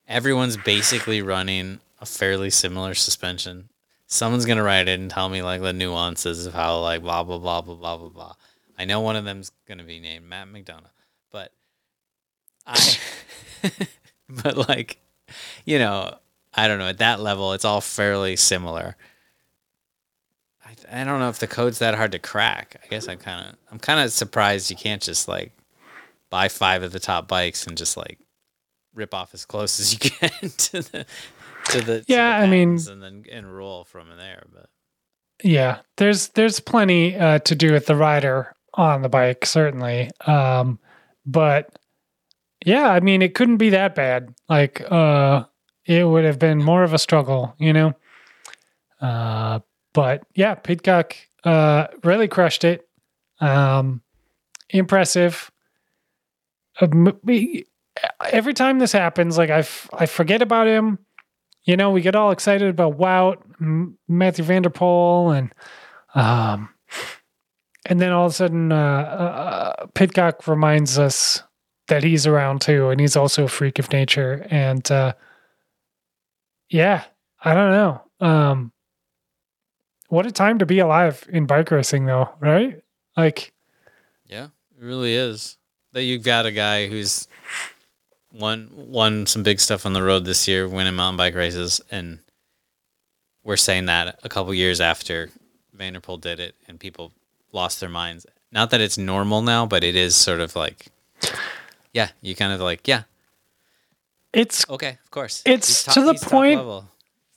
[0.07, 3.69] Everyone's basically running a fairly similar suspension.
[4.07, 7.37] Someone's gonna write it and tell me like the nuances of how like blah blah
[7.37, 8.33] blah blah blah blah blah.
[8.77, 10.91] I know one of them's gonna be named Matt McDonough,
[11.31, 11.51] but
[12.65, 12.97] I,
[14.29, 14.97] but like,
[15.65, 16.15] you know,
[16.55, 16.87] I don't know.
[16.87, 18.95] At that level, it's all fairly similar.
[20.65, 22.79] I, I don't know if the code's that hard to crack.
[22.83, 25.51] I guess I'm kind of I'm kind of surprised you can't just like
[26.29, 28.19] buy five of the top bikes and just like
[28.93, 31.05] rip off as close as you can to the to the
[31.65, 34.43] to the Yeah, I mean- and then and roll from there.
[34.53, 34.69] But
[35.43, 40.09] yeah, there's there's plenty uh, to do with the rider on the bike, certainly.
[40.25, 40.79] Um,
[41.25, 41.77] but
[42.65, 44.33] yeah, I mean, it couldn't be that bad.
[44.49, 45.43] Like, uh,
[45.85, 47.93] it would have been more of a struggle, you know.
[49.01, 49.59] Uh,
[49.93, 52.87] but yeah, Pidcock uh, really crushed it.
[53.39, 54.01] Um,
[54.69, 55.51] impressive.
[56.81, 57.19] Um,
[58.29, 60.99] every time this happens, like I, f- I forget about him.
[61.65, 65.53] You know, we get all excited about Wout, M- Mathieu van der Poel, and
[66.15, 66.69] um,
[67.85, 71.43] and then all of a sudden, uh, uh, Pidcock reminds us
[71.87, 74.45] that he's around too, and he's also a freak of nature.
[74.49, 75.13] And uh,
[76.73, 77.03] yeah,
[77.43, 78.01] I don't know.
[78.19, 78.71] Um,
[80.09, 82.81] what a time to be alive in bike racing, though, right?
[83.15, 83.53] Like,
[84.25, 85.57] yeah, it really is.
[85.91, 87.27] That you've got a guy who's
[88.31, 92.19] won won some big stuff on the road this year, winning mountain bike races, and
[93.43, 95.29] we're saying that a couple years after
[95.73, 97.11] van der Poel did it, and people
[97.51, 98.25] lost their minds.
[98.51, 100.87] Not that it's normal now, but it is sort of like,
[101.93, 103.03] yeah, you kind of like, yeah,
[104.33, 105.41] it's okay, of course.
[105.45, 106.85] It's He's to the point-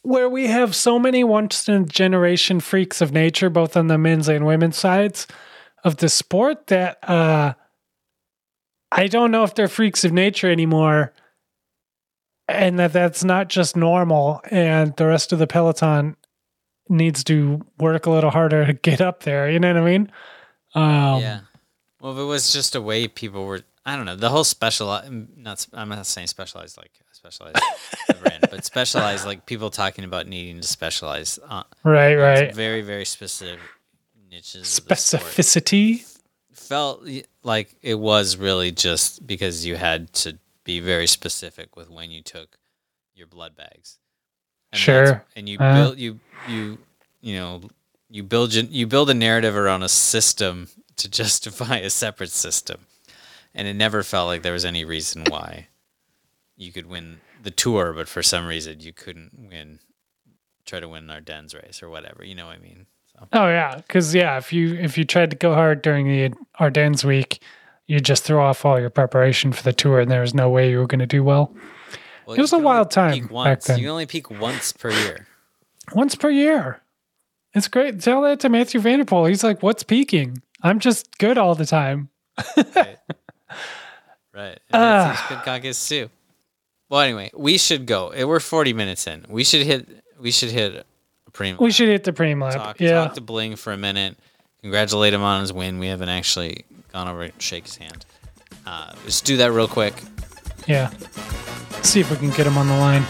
[0.03, 3.99] where we have so many once in a generation freaks of nature, both on the
[3.99, 5.26] men's and women's sides
[5.82, 7.55] of the sport, that uh,
[8.92, 11.12] I don't know if they're freaks of nature anymore,
[12.47, 16.16] and that that's not just normal, and the rest of the peloton
[16.88, 19.51] needs to work a little harder to get up there.
[19.51, 20.12] You know what I mean?
[20.76, 21.40] Um, yeah.
[22.01, 24.89] Well, if it was just a way people were, I don't know, the whole special,
[25.37, 27.57] not, I'm not saying specialized like specialized
[28.20, 31.39] brand, but specialized like people talking about needing to specialize.
[31.49, 32.55] Uh, Right, on right.
[32.55, 33.61] Very, very specific
[34.28, 34.78] niches.
[34.78, 35.22] of the sport.
[35.22, 36.18] Specificity.
[36.53, 37.07] Felt
[37.45, 42.22] like it was really just because you had to be very specific with when you
[42.22, 42.59] took
[43.14, 43.99] your blood bags.
[44.72, 45.24] And Sure.
[45.37, 45.74] And you Uh.
[45.74, 46.18] build you
[46.49, 46.78] you
[47.20, 47.62] you know
[48.11, 52.87] you build you build a narrative around a system to justify a separate system.
[53.57, 55.68] And it never felt like there was any reason why
[56.57, 59.80] you could win the tour, but for some reason you couldn't win,
[60.66, 62.22] try to win an Ardennes race or whatever.
[62.22, 62.86] You know what I mean?
[63.12, 66.36] So Oh yeah, because yeah, if you if you tried to go hard during the
[66.61, 67.40] Ardennes week,
[67.86, 70.70] you just throw off all your preparation for the tour, and there was no way
[70.70, 71.54] you were going to do well.
[72.26, 73.78] well, It was a wild time back then.
[73.78, 75.26] You can only peak once per year.
[75.94, 76.82] Once per year,
[77.54, 78.00] it's great.
[78.00, 79.28] Tell that to Mathieu van der Poel.
[79.30, 80.42] He's like, "What's peaking?
[80.62, 82.11] I'm just good all the time."
[82.74, 82.98] Right.
[84.34, 84.59] Right.
[84.70, 85.09] And Ah.
[85.09, 86.11] that's Pidcock is too.
[86.88, 88.11] Well, anyway, we should go.
[88.11, 89.24] Eh, We're 40 minutes in.
[89.28, 89.88] We should hit.
[90.20, 90.86] We should hit
[91.26, 91.59] a premium.
[91.61, 92.54] We should hit the preem lap.
[92.54, 94.16] talk, yeah, talk to Bling for a minute.
[94.62, 95.78] Congratulate him on his win.
[95.78, 98.04] We haven't actually gone over and shake his hand.
[98.66, 99.94] Uh, let's do that real quick.
[100.66, 100.90] yeah.
[101.82, 103.04] See if we can get him on the line.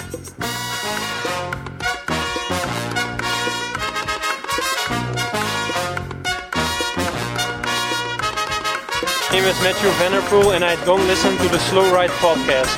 [9.37, 12.73] Name is Mathieu van der Poel, and I don't listen to the Slow Ride podcast.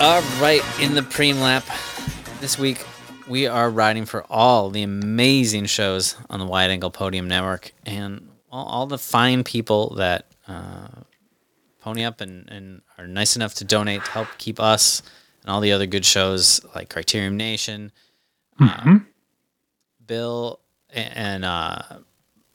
[0.00, 1.62] All right, in the preem lap
[2.40, 2.86] this week,
[3.28, 8.30] we are riding for all the amazing shows on the Wide Angle Podium Network and
[8.50, 10.88] all, all the fine people that uh,
[11.82, 15.02] pony up and, and are nice enough to donate to help keep us
[15.42, 17.92] and all the other good shows like Criterium Nation,
[18.58, 19.00] uh,
[20.06, 20.59] Bill, a-
[20.92, 21.80] and uh,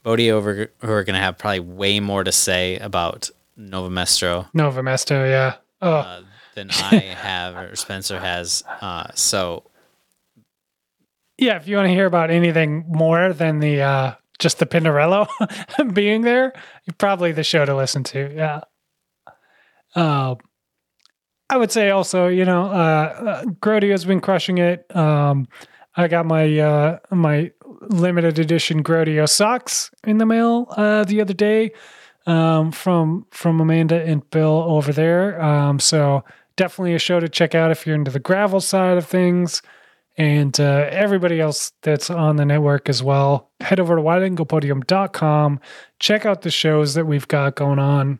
[0.04, 4.48] Bodie over who are going to have probably way more to say about Nova Mestro
[4.54, 5.56] Nova Mesto, yeah.
[5.82, 6.22] Oh, uh,
[6.56, 8.64] than I have or Spencer has.
[8.82, 9.64] Uh, so
[11.38, 11.58] yeah.
[11.58, 15.28] If you want to hear about anything more than the uh, just the Pinarello
[15.94, 16.54] being there,
[16.98, 18.34] probably the show to listen to.
[18.34, 18.62] Yeah.
[19.96, 20.36] Uh,
[21.50, 24.94] I would say also, you know, uh, uh, Grody has been crushing it.
[24.96, 25.48] Um,
[25.96, 31.34] I got my uh, my limited edition Grodio socks in the mail uh, the other
[31.34, 31.72] day
[32.26, 35.42] um, from from Amanda and Bill over there.
[35.42, 36.24] Um, so
[36.56, 39.62] definitely a show to check out if you're into the gravel side of things.
[40.18, 45.60] And uh, everybody else that's on the network as well, head over to wideanglepodium.com.
[46.00, 48.20] Check out the shows that we've got going on.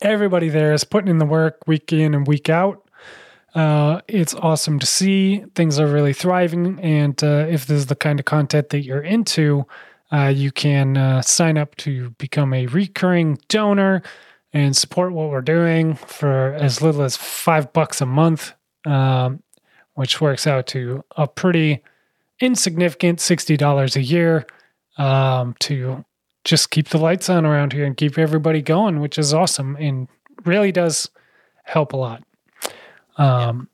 [0.00, 2.83] Everybody there is putting in the work week in and week out.
[3.54, 5.44] Uh, it's awesome to see.
[5.54, 6.80] Things are really thriving.
[6.80, 9.66] And uh, if this is the kind of content that you're into,
[10.12, 14.02] uh, you can uh, sign up to become a recurring donor
[14.52, 18.54] and support what we're doing for as little as five bucks a month,
[18.86, 19.42] um,
[19.94, 21.82] which works out to a pretty
[22.40, 24.46] insignificant $60 a year
[24.98, 26.04] um, to
[26.44, 30.08] just keep the lights on around here and keep everybody going, which is awesome and
[30.44, 31.08] really does
[31.64, 32.22] help a lot.
[33.16, 33.68] Um,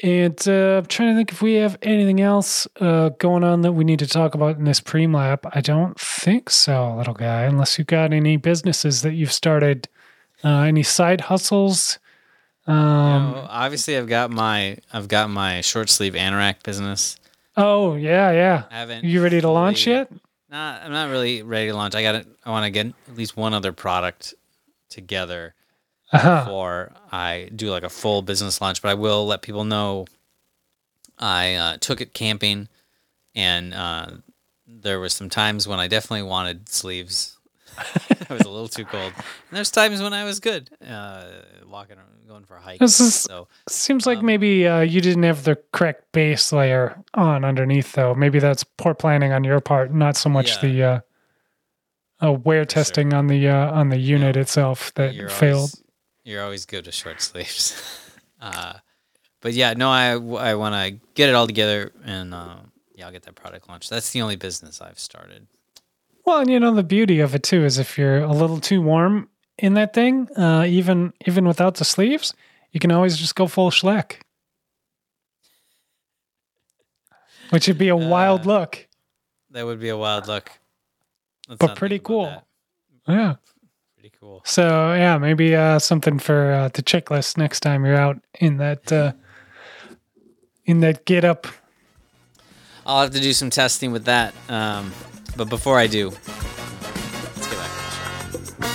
[0.00, 3.72] And uh, I'm trying to think if we have anything else uh, going on that
[3.72, 5.44] we need to talk about in this preem lap.
[5.52, 9.88] I don't think so, little guy, unless you've got any businesses that you've started,
[10.44, 11.98] uh, any side hustles.
[12.68, 17.18] Um, you know, obviously, I've got my I've got my short sleeve anorak business.
[17.56, 18.64] Oh, yeah, yeah.
[18.70, 19.04] I haven't.
[19.04, 20.12] You ready to launch yet?
[20.48, 21.96] Not, I'm not really ready to launch.
[21.96, 22.26] I got it.
[22.44, 24.34] I want to get at least one other product
[24.90, 25.54] together
[26.12, 26.44] Uh-huh.
[26.44, 28.80] before I do like a full business launch.
[28.82, 30.06] But I will let people know
[31.18, 32.68] I uh, took it camping,
[33.34, 34.06] and uh,
[34.66, 37.36] there was some times when I definitely wanted sleeves.
[38.30, 39.12] I was a little too cold.
[39.16, 41.24] And there's times when I was good, uh,
[41.66, 42.80] walking, around, going for a hike.
[42.80, 46.98] This is- So Seems like Um, maybe uh, you didn't have the correct base layer
[47.14, 48.14] on underneath, though.
[48.14, 50.60] Maybe that's poor planning on your part, not so much Yeah.
[50.60, 51.00] the uh,
[52.28, 55.70] uh, wear testing on the uh, on the unit itself that you're failed.
[55.70, 55.82] Always,
[56.28, 57.80] you're always good with short sleeves.
[58.40, 58.74] uh,
[59.40, 62.56] but yeah, no, I, I want to get it all together and uh,
[62.94, 63.88] yeah, I'll get that product launched.
[63.90, 65.46] That's the only business I've started.
[66.24, 68.82] Well, and you know the beauty of it too is if you're a little too
[68.82, 72.34] warm in that thing, uh, even even without the sleeves,
[72.72, 74.16] you can always just go full schleck,
[77.50, 78.88] which would be a wild Uh, look.
[79.52, 80.50] That would be a wild look.
[81.48, 82.24] Let's But pretty cool.
[82.26, 82.44] that.
[83.08, 83.34] Yeah.
[84.20, 84.42] Pretty cool.
[84.44, 88.92] So yeah, maybe uh, something for uh, the checklist next time you're out in that
[88.92, 89.12] uh,
[90.64, 91.46] in that get up.
[92.86, 94.34] I'll have to do some testing with that.
[94.48, 94.92] Um,
[95.36, 98.72] but before I do, let's get back to the show.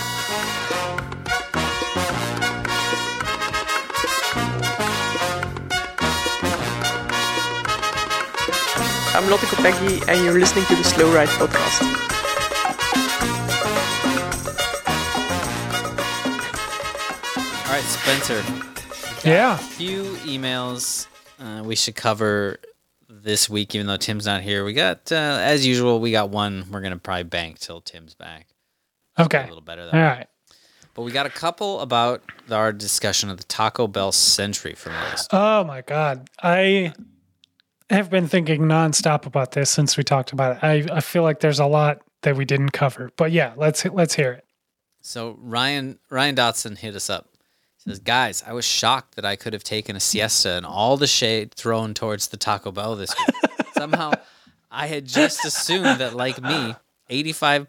[9.17, 12.12] I'm Lotte Kopecky, and you're listening to the Slow Ride podcast.
[17.84, 18.43] Spencer.
[19.27, 19.55] Yeah.
[19.55, 21.07] A few emails.
[21.39, 22.59] Uh, we should cover
[23.09, 24.65] this week, even though Tim's not here.
[24.65, 26.65] We got, uh, as usual, we got one.
[26.71, 28.47] We're gonna probably bank till Tim's back.
[29.19, 29.43] Okay.
[29.43, 29.84] A little better.
[29.84, 30.01] All way.
[30.01, 30.27] right.
[30.93, 32.21] But we got a couple about
[32.51, 35.29] our discussion of the Taco Bell Century from list.
[35.34, 36.29] Oh my god.
[36.41, 36.93] I
[37.89, 40.63] have been thinking nonstop about this since we talked about it.
[40.63, 43.11] I, I feel like there's a lot that we didn't cover.
[43.17, 44.45] But yeah, let's let's hear it.
[45.01, 47.29] So Ryan Ryan Dotson hit us up.
[47.86, 51.07] Says, "Guys, I was shocked that I could have taken a siesta and all the
[51.07, 53.51] shade thrown towards the Taco Bell this week.
[53.77, 54.13] Somehow,
[54.71, 56.75] I had just assumed that, like me,
[57.09, 57.67] 85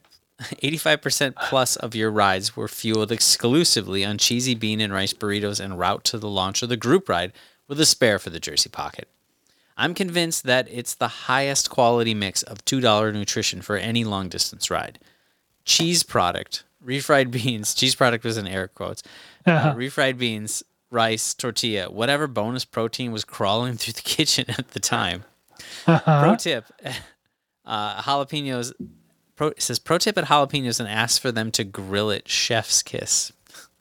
[1.02, 5.76] percent plus of your rides were fueled exclusively on cheesy bean and rice burritos en
[5.76, 7.32] route to the launch of the group ride,
[7.66, 9.08] with a spare for the Jersey Pocket."
[9.76, 14.70] I'm convinced that it's the highest quality mix of $2 nutrition for any long distance
[14.70, 15.00] ride
[15.64, 19.02] cheese product, refried beans, cheese product was in air quotes,
[19.46, 24.80] uh, refried beans, rice, tortilla, whatever bonus protein was crawling through the kitchen at the
[24.80, 25.24] time.
[25.84, 26.66] Pro tip,
[27.64, 28.72] uh, jalapenos.
[29.36, 32.82] Pro, it says pro tip at jalapenos and ask for them to grill it chef's
[32.82, 33.32] kiss.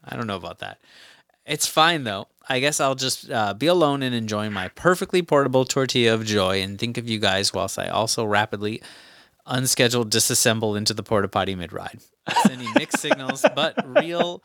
[0.04, 0.80] I don't know about that.
[1.46, 2.28] It's fine though.
[2.48, 6.62] I guess I'll just uh, be alone and enjoying my perfectly portable tortilla of joy
[6.62, 8.82] and think of you guys whilst I also rapidly
[9.46, 12.00] unscheduled disassemble into the porta potty mid ride.
[12.46, 14.44] Sending mixed signals, but real,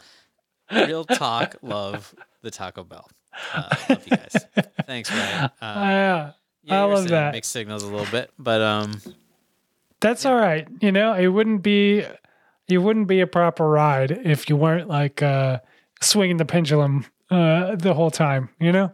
[0.72, 1.57] real talk.
[1.62, 3.09] Love the Taco Bell.
[3.55, 4.46] Uh, love you guys.
[4.86, 5.44] Thanks, Ryan.
[5.44, 6.32] Uh, Yeah.
[6.64, 7.32] yeah, I love that.
[7.32, 9.01] Mixed signals a little bit, but um,
[10.01, 10.66] That's all right.
[10.80, 12.05] You know, it wouldn't be
[12.66, 15.61] you wouldn't be a proper ride if you weren't like uh
[16.03, 18.92] swinging the pendulum uh the whole time, you know?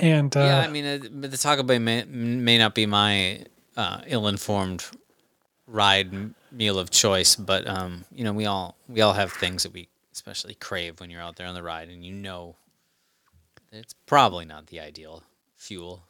[0.00, 0.98] And uh yeah, I mean, uh,
[1.28, 3.44] the Taco Bell may, may not be my
[3.76, 4.84] uh, ill-informed
[5.66, 9.62] ride m- meal of choice, but um, you know, we all we all have things
[9.62, 12.56] that we especially crave when you're out there on the ride, and you know,
[13.70, 15.22] it's probably not the ideal
[15.56, 16.04] fuel.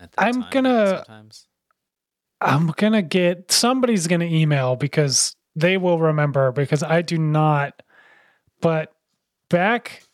[0.00, 1.46] At that I'm time, gonna- sometimes.
[2.40, 7.82] I'm gonna get somebody's gonna email because they will remember because I do not.
[8.60, 8.92] But
[9.50, 10.04] back,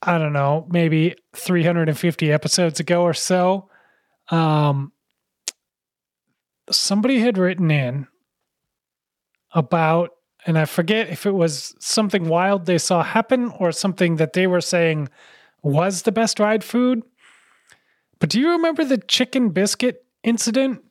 [0.00, 3.68] I don't know, maybe 350 episodes ago or so,
[4.30, 4.92] um,
[6.70, 8.06] somebody had written in
[9.52, 10.10] about,
[10.46, 14.46] and I forget if it was something wild they saw happen or something that they
[14.46, 15.08] were saying
[15.62, 17.02] was the best ride food.
[18.18, 20.82] But do you remember the chicken biscuit incident?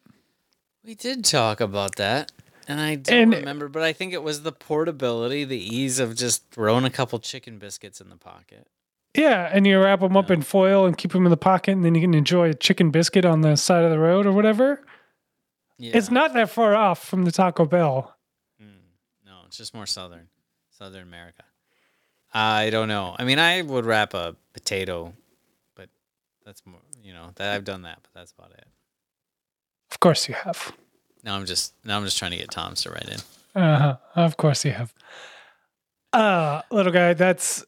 [0.83, 2.31] We did talk about that,
[2.67, 6.51] and I don't remember, but I think it was the portability, the ease of just
[6.51, 8.67] throwing a couple chicken biscuits in the pocket.
[9.15, 11.85] Yeah, and you wrap them up in foil and keep them in the pocket, and
[11.85, 14.81] then you can enjoy a chicken biscuit on the side of the road or whatever.
[15.77, 15.97] Yeah.
[15.97, 18.15] It's not that far off from the Taco Bell.
[19.25, 20.27] No, it's just more southern,
[20.69, 21.43] southern America.
[22.33, 23.15] I don't know.
[23.17, 25.13] I mean, I would wrap a potato,
[25.75, 25.89] but
[26.45, 26.79] that's more.
[27.03, 28.65] You know, that I've done that, but that's about it.
[29.91, 30.73] Of course you have.
[31.23, 33.61] Now I'm just now I'm just trying to get Tom's to write in.
[33.61, 33.97] Uh-huh.
[34.15, 34.93] Of course you have.
[36.13, 37.63] Uh, little guy, that's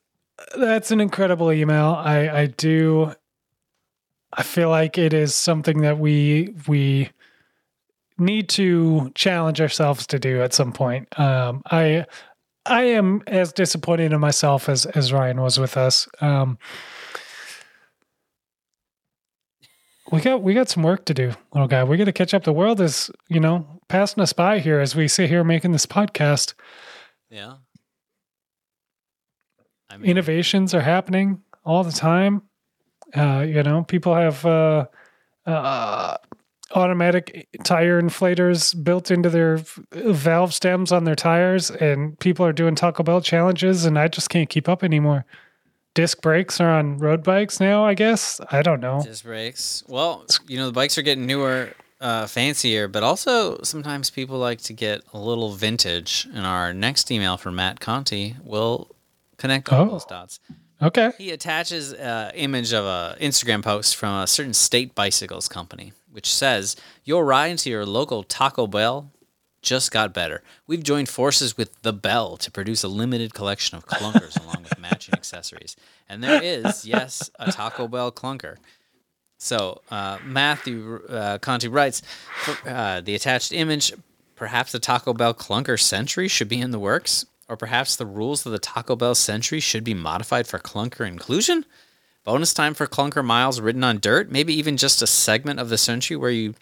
[0.58, 1.96] that's an incredible email.
[1.98, 3.14] I I do
[4.34, 7.10] I feel like it is something that we we
[8.18, 11.08] need to challenge ourselves to do at some point.
[11.20, 12.06] Um I
[12.66, 16.08] I am as disappointed in myself as as Ryan was with us.
[16.22, 16.58] Um
[20.12, 21.84] we got we got some work to do, little guy.
[21.84, 22.44] We got to catch up.
[22.44, 25.86] The world is, you know, passing us by here as we sit here making this
[25.86, 26.54] podcast.
[27.30, 27.56] Yeah.
[29.90, 32.44] I mean, Innovations are happening all the time.
[33.16, 34.86] Uh, you know, people have uh,
[35.46, 36.18] uh,
[36.76, 39.60] automatic tire inflators built into their
[39.92, 44.30] valve stems on their tires, and people are doing Taco Bell challenges, and I just
[44.30, 45.26] can't keep up anymore.
[45.94, 47.84] Disc brakes are on road bikes now.
[47.86, 49.02] I guess I don't know.
[49.04, 49.84] disc brakes.
[49.88, 54.62] Well, you know, the bikes are getting newer, uh, fancier, but also sometimes people like
[54.62, 56.28] to get a little vintage.
[56.32, 58.96] And our next email from Matt Conti will
[59.38, 59.90] connect all Oh.
[59.94, 60.40] those dots.
[60.80, 61.12] Okay.
[61.18, 66.34] He attaches an image of a Instagram post from a certain state bicycles company, which
[66.34, 69.12] says, "Your ride to your local Taco Bell
[69.62, 70.42] just got better.
[70.66, 74.80] We've joined forces with the Bell to produce a limited collection of clunkers along with
[74.80, 75.76] matching accessories.
[76.10, 78.56] And there is, yes, a Taco Bell clunker."
[79.38, 82.02] So uh, Matthew uh, Conti writes,
[82.44, 83.94] for, uh, the attached image,
[84.36, 88.44] perhaps the Taco Bell clunker century should be in the works, or perhaps the rules
[88.44, 91.64] of the Taco Bell century should be modified for clunker inclusion.
[92.28, 95.78] Bonus time for clunker miles ridden on dirt, maybe even just a segment of the
[95.78, 96.56] century where you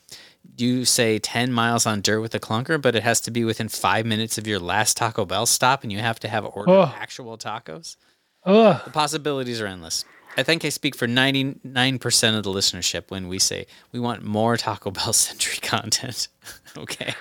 [0.53, 3.68] do say 10 miles on dirt with a clunker, but it has to be within
[3.68, 6.93] five minutes of your last Taco Bell stop and you have to have ordered Oh.
[6.95, 7.95] actual tacos.
[8.43, 8.80] Ugh.
[8.86, 10.05] The possibilities are endless.
[10.38, 14.57] I think I speak for 99% of the listenership when we say we want more
[14.57, 16.28] Taco Bell century content.
[16.78, 17.16] okay.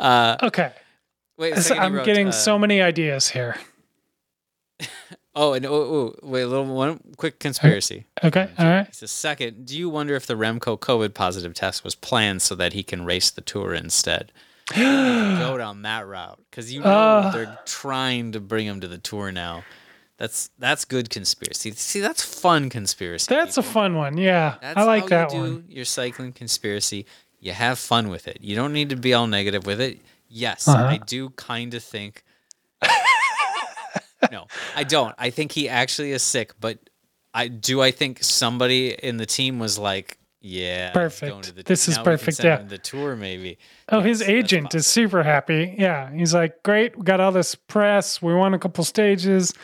[0.00, 0.72] Okay.
[1.36, 3.56] Wait, a second, I'm wrote, getting uh, so many ideas here.
[5.34, 8.06] Oh, and oh, oh, wait, a little one quick conspiracy.
[8.24, 8.48] Okay.
[8.58, 8.86] All right.
[8.86, 12.54] He says, second, do you wonder if the Remco COVID positive test was planned so
[12.56, 14.32] that he can race the tour instead?
[14.74, 17.30] Go down that route because you know Uh.
[17.30, 19.64] they're trying to bring him to the tour now.
[20.18, 21.70] That's that's good conspiracy.
[21.72, 23.26] See, that's fun conspiracy.
[23.32, 24.18] That's a fun one.
[24.18, 24.56] Yeah.
[24.60, 25.64] That's I like how that you do one.
[25.68, 27.06] Your cycling conspiracy.
[27.40, 28.38] You have fun with it.
[28.40, 30.00] You don't need to be all negative with it.
[30.28, 30.84] Yes, Uh-huh.
[30.84, 32.24] I do kind of think.
[34.32, 35.14] No, I don't.
[35.18, 36.78] I think he actually is sick, but
[37.34, 37.80] I do.
[37.80, 41.30] I think somebody in the team was like, "Yeah, Perfect.
[41.30, 42.62] going to the- This is can perfect, yeah.
[42.62, 43.58] the tour maybe."
[43.90, 45.74] Oh, his Yes, that's agent is super happy.
[45.78, 46.12] Yeah.
[46.12, 46.96] He's like, great.
[46.96, 48.20] We got all this press.
[48.20, 49.54] We won a couple stages.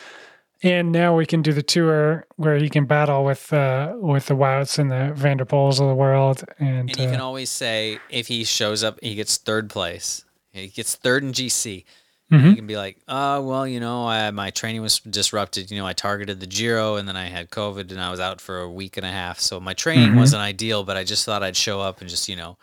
[0.63, 4.35] And now we can do the tour where he can battle with uh, with the
[4.35, 6.43] Wouts and the Vanderpoels of the world.
[6.57, 10.23] And, And he can uh, always say if he shows up, he gets third place.
[10.53, 11.83] He gets third in GC.
[12.31, 12.49] Mhm.
[12.49, 15.69] He can be like, oh, well, you know, I, my training was disrupted.
[15.69, 18.41] You know, I targeted the Giro and then I had COVID and I was out
[18.41, 19.39] for a week and a half.
[19.39, 20.17] So my training Mhm.
[20.17, 22.57] wasn't ideal, but I just thought I'd show up and just, you know,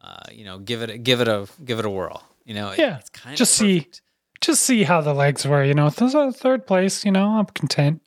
[0.00, 2.24] uh, you know, give it, a, give it a, give it a whirl.
[2.44, 3.88] You know, it- Yeah, it's kind just of see-
[4.40, 5.62] just see how the legs were.
[5.64, 8.02] You know, this is third place, you know, I'm content.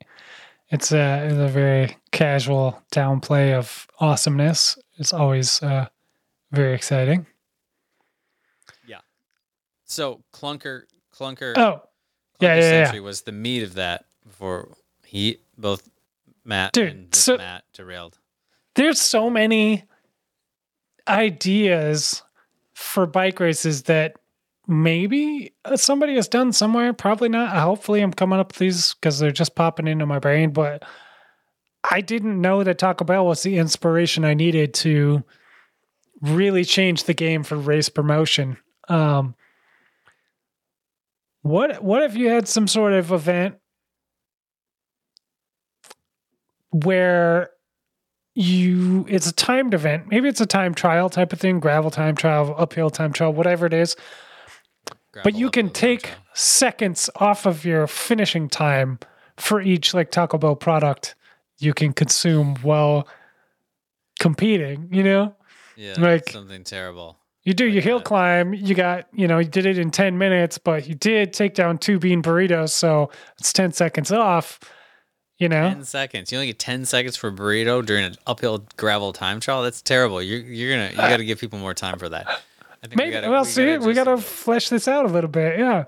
[0.69, 4.77] It's a, it's a very casual downplay of awesomeness.
[4.97, 5.87] It's always uh,
[6.51, 7.25] very exciting.
[9.89, 10.83] So Clunker,
[11.13, 11.81] Clunker, Oh,
[12.39, 12.83] yeah, Clunker yeah, yeah.
[12.85, 14.69] Century was the meat of that before
[15.03, 15.89] he, both
[16.45, 18.17] Matt Dude, and so- Matt derailed.
[18.75, 19.83] there's so many
[21.07, 22.21] ideas
[22.73, 24.15] for bike races that
[24.67, 26.93] maybe uh, somebody has done somewhere.
[26.93, 27.55] Probably not.
[27.57, 30.51] Hopefully, I'm coming up with these because they're just popping into my brain.
[30.51, 30.83] But
[31.89, 35.23] I didn't know that Taco Bell was the inspiration I needed to
[36.21, 38.57] really change the game for race promotion.
[38.87, 39.35] Um,
[41.41, 43.55] what what if you had some sort of event
[46.71, 47.49] where
[48.35, 50.07] you it's a timed event.
[50.09, 53.65] Maybe it's a time trial type of thing gravel time trial uphill time trial whatever
[53.65, 53.95] it is.
[55.23, 58.99] But you can take seconds off of your finishing time
[59.37, 61.15] for each like taco bell product
[61.57, 63.07] you can consume while
[64.19, 65.35] competing you know?
[65.75, 67.17] Yeah, like- something terrible.
[67.49, 70.17] You do Like your hill climb you got you know you did it in 10
[70.17, 74.59] minutes but you did take down two bean burritos so it's 10 seconds off
[75.39, 76.31] you know Ten seconds.
[76.31, 79.63] You only get ten seconds for a burrito during an uphill gravel time trial.
[79.63, 80.21] That's terrible.
[80.21, 82.27] You're you're gonna you got to give people more time for that.
[82.83, 83.25] I think Maybe.
[83.25, 85.57] well, see, we got to flesh this out a little bit.
[85.57, 85.85] Yeah.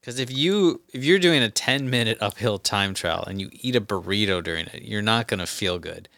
[0.00, 3.74] because if you if you're doing a ten minute uphill time trial and you eat
[3.74, 6.08] a burrito during it, you're not gonna feel good.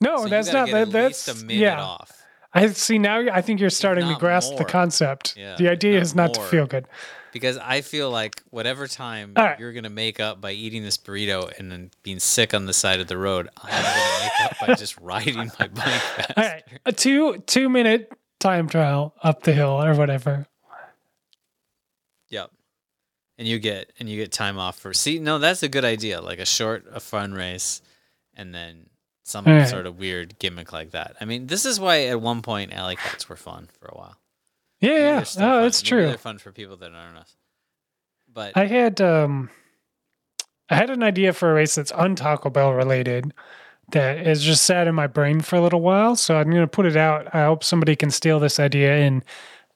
[0.00, 0.88] No, So that's gotta not that.
[0.88, 1.80] at That's a minute yeah.
[1.80, 2.21] off.
[2.54, 3.20] I see now.
[3.32, 5.36] I think you're starting to grasp the concept.
[5.36, 6.86] Yeah, the idea not is not to feel good.
[7.32, 9.58] Because I feel like whatever time right.
[9.58, 13.00] you're gonna make up by eating this burrito and then being sick on the side
[13.00, 16.34] of the road, I'm gonna make up by just riding my bike faster.
[16.36, 20.46] All right, a two two minute time trial up the hill or whatever.
[22.28, 22.50] Yep.
[23.38, 26.20] And you get and you get time off for see no that's a good idea
[26.20, 27.80] like a short a fun race
[28.34, 28.86] and then
[29.32, 29.68] some Alright.
[29.68, 31.16] sort of weird gimmick like that.
[31.20, 34.16] I mean this is why at one point alley cats were fun for a while.
[34.80, 34.98] Yeah, yeah.
[34.98, 35.62] they're Oh, fun.
[35.62, 36.06] that's Maybe true.
[36.08, 37.34] They're fun for people that aren't us.
[38.32, 39.50] But I had um,
[40.70, 43.32] I had an idea for a race that's un Taco Bell related
[43.90, 46.16] that has just sat in my brain for a little while.
[46.16, 47.34] So I'm going to put it out.
[47.34, 49.24] I hope somebody can steal this idea and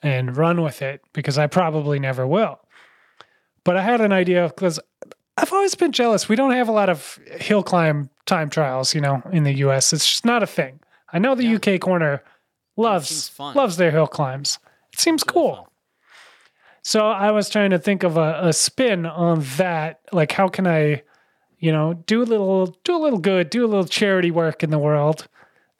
[0.02, 2.61] and run with it because I probably never will.
[3.64, 4.80] But I had an idea because
[5.37, 6.28] I've always been jealous.
[6.28, 9.93] We don't have a lot of hill climb time trials, you know, in the U.S.
[9.93, 10.80] It's just not a thing.
[11.12, 11.57] I know the Yeah.
[11.57, 12.22] UK corner
[12.76, 14.59] loves loves their hill climbs.
[14.93, 15.55] It seems really cool.
[15.57, 15.64] fun.
[16.82, 20.01] So I was trying to think of a, a spin on that.
[20.12, 21.03] Like, how can I,
[21.59, 24.70] you know, do a little, do a little good, do a little charity work in
[24.70, 25.26] the world.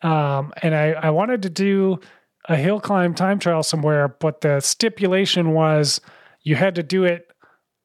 [0.03, 2.01] Um, and I, I wanted to do
[2.49, 6.01] a hill climb time trial somewhere, but the stipulation was
[6.43, 7.31] you had to do it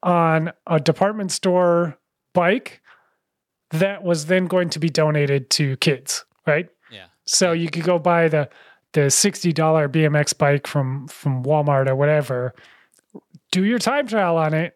[0.02, 1.98] on a department store
[2.34, 2.80] bike
[3.70, 6.68] that was then going to be donated to kids, right?
[6.90, 7.06] Yeah.
[7.24, 8.48] So you could go buy the
[8.92, 12.54] the sixty dollar BMX bike from from Walmart or whatever,
[13.50, 14.74] do your time trial on it,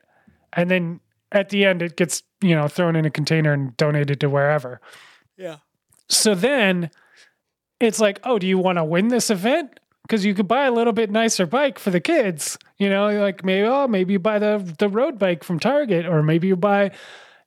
[0.52, 1.00] and then
[1.32, 4.80] at the end it gets you know thrown in a container and donated to wherever.
[5.36, 5.56] Yeah.
[6.08, 6.90] So then
[7.80, 9.78] it's like, oh, do you want to win this event?
[10.06, 12.56] Because you could buy a little bit nicer bike for the kids.
[12.78, 16.22] You know, like maybe oh maybe you buy the the road bike from Target, or
[16.22, 16.92] maybe you buy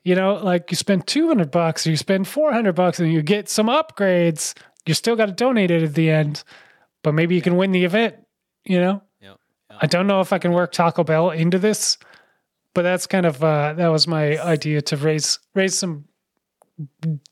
[0.04, 3.50] You know, like you spend 200 bucks or you spend 400 bucks and you get
[3.50, 4.56] some upgrades.
[4.86, 6.44] You still got to donate it at the end,
[7.04, 8.16] but maybe you can win the event,
[8.64, 9.04] you know?
[9.22, 9.38] Yep.
[9.82, 11.98] I don't know if I can work Taco Bell into this,
[12.74, 16.06] but that's kind of uh, that was my idea to raise raise some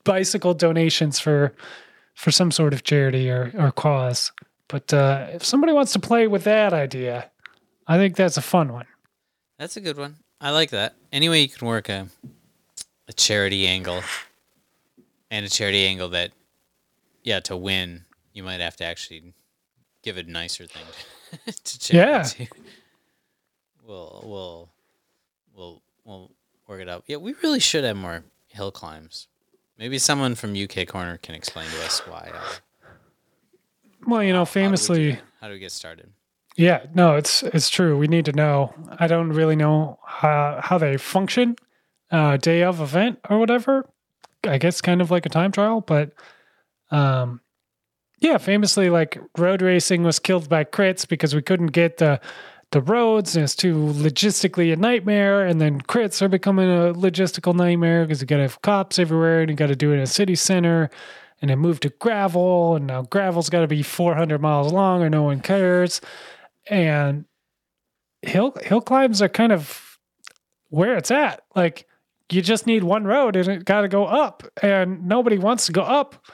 [0.04, 1.54] bicycle donations for
[2.14, 4.30] for some sort of charity or or cause.
[4.68, 7.30] But uh, if somebody wants to play with that idea,
[7.86, 8.86] I think that's a fun one.
[9.58, 10.16] That's a good one.
[10.40, 10.94] I like that.
[11.10, 12.08] Anyway, you can work a
[13.08, 14.02] a charity angle
[15.30, 16.30] and a charity angle that,
[17.24, 18.04] yeah, to win,
[18.34, 19.32] you might have to actually
[20.02, 20.84] give a nicer thing
[21.46, 22.48] to, to charity.
[22.52, 22.60] Yeah.
[23.86, 24.68] We'll we'll
[25.56, 26.30] we'll we'll
[26.68, 27.04] work it out.
[27.06, 29.28] Yeah, we really should have more hill climbs.
[29.78, 32.30] Maybe someone from UK Corner can explain to us why.
[32.34, 32.52] Uh,
[34.08, 36.10] well, you know, how famously, do do- how do we get started?
[36.56, 37.96] Yeah, no, it's it's true.
[37.96, 38.74] We need to know.
[38.98, 41.54] I don't really know how how they function,
[42.10, 43.88] uh, day of event or whatever.
[44.44, 46.12] I guess kind of like a time trial, but
[46.90, 47.40] um,
[48.20, 52.20] yeah, famously, like road racing was killed by crits because we couldn't get the
[52.70, 55.46] the roads and it's too logistically a nightmare.
[55.46, 59.40] And then crits are becoming a logistical nightmare because you got to have cops everywhere
[59.40, 60.90] and you got to do it in a city center.
[61.40, 65.08] And it moved to gravel, and now gravel's got to be 400 miles long or
[65.08, 66.00] no one cares
[66.68, 67.24] and
[68.22, 69.98] hill hill climbs are kind of
[70.68, 71.42] where it's at.
[71.54, 71.86] Like
[72.30, 75.72] you just need one road and it got to go up, and nobody wants to
[75.72, 76.26] go up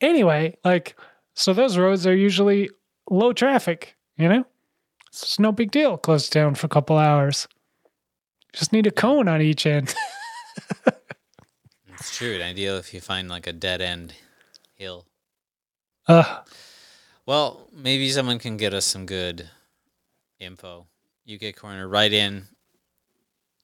[0.00, 0.56] anyway.
[0.64, 0.96] Like
[1.34, 2.70] so, those roads are usually
[3.10, 3.96] low traffic.
[4.16, 4.44] You know,
[5.08, 5.96] it's no big deal.
[5.96, 7.48] Close down for a couple hours.
[8.52, 9.94] Just need a cone on each end.
[12.00, 12.40] It's true.
[12.42, 14.14] Ideal if you find like a dead end
[14.80, 15.06] hill.
[16.08, 16.40] uh,
[17.26, 19.48] Well, maybe someone can get us some good
[20.40, 20.86] info.
[21.32, 22.48] UK Corner, write in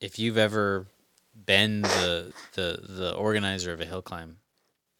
[0.01, 0.87] if you've ever
[1.35, 4.37] been the the the organizer of a hill climb.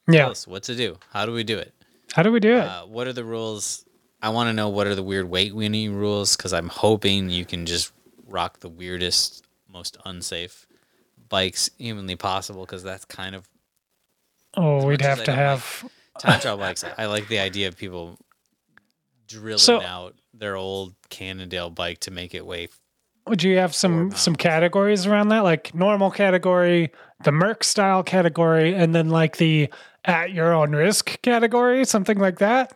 [0.07, 0.29] Tell yeah.
[0.29, 0.97] us what to do.
[1.13, 1.75] How do we do it?
[2.15, 2.65] How do we do it?
[2.65, 3.85] Uh, what are the rules?
[4.23, 7.45] I want to know what are the weird weight winning rules because I'm hoping you
[7.45, 7.93] can just
[8.27, 10.67] rock the weirdest, most unsafe
[11.29, 13.49] bikes humanly possible because that's kind of
[14.55, 15.85] oh, we'd have to have.
[16.19, 16.85] Time trial bikes.
[16.97, 18.19] I like the idea of people
[19.29, 22.69] drilling So- out their old Cannondale bike to make it weigh.
[23.27, 26.93] Would you have some some categories around that, like normal category,
[27.25, 29.69] the Merckx style category, and then like the
[30.05, 32.73] at your own risk category, something like that?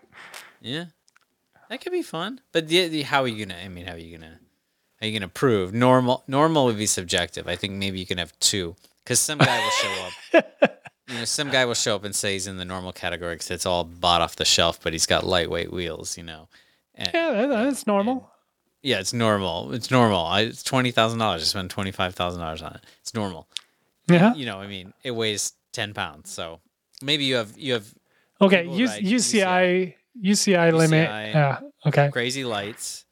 [0.61, 0.87] Yeah,
[1.69, 2.41] that could be fun.
[2.51, 3.61] But the, the, how are you gonna?
[3.61, 4.41] I mean, how are you gonna?
[5.01, 6.25] How are you gonna prove normal?
[6.27, 7.47] Normal would be subjective.
[7.47, 8.75] I think maybe you can have two
[9.05, 10.80] because some guy will show up.
[11.11, 13.51] You know, some guy will show up and say he's in the normal category because
[13.51, 16.17] it's all bought off the shelf, but he's got lightweight wheels.
[16.17, 16.49] You know.
[16.95, 18.31] And, Yeah, that- that's normal.
[18.83, 19.73] Yeah, it's normal.
[19.75, 20.25] It's normal.
[20.25, 21.43] I, it's twenty thousand dollars.
[21.43, 22.85] I spend twenty five thousand dollars on it.
[23.01, 23.47] It's normal.
[24.09, 24.35] Yeah.
[24.35, 26.31] You know, I mean, it weighs ten pounds.
[26.31, 26.61] So
[27.03, 27.93] maybe you have you have
[28.41, 28.65] Okay.
[28.67, 31.09] U- ride UCI UCI limit.
[31.11, 31.33] UCI.
[31.35, 31.61] Yeah.
[31.87, 32.09] Okay.
[32.11, 33.05] crazy lights,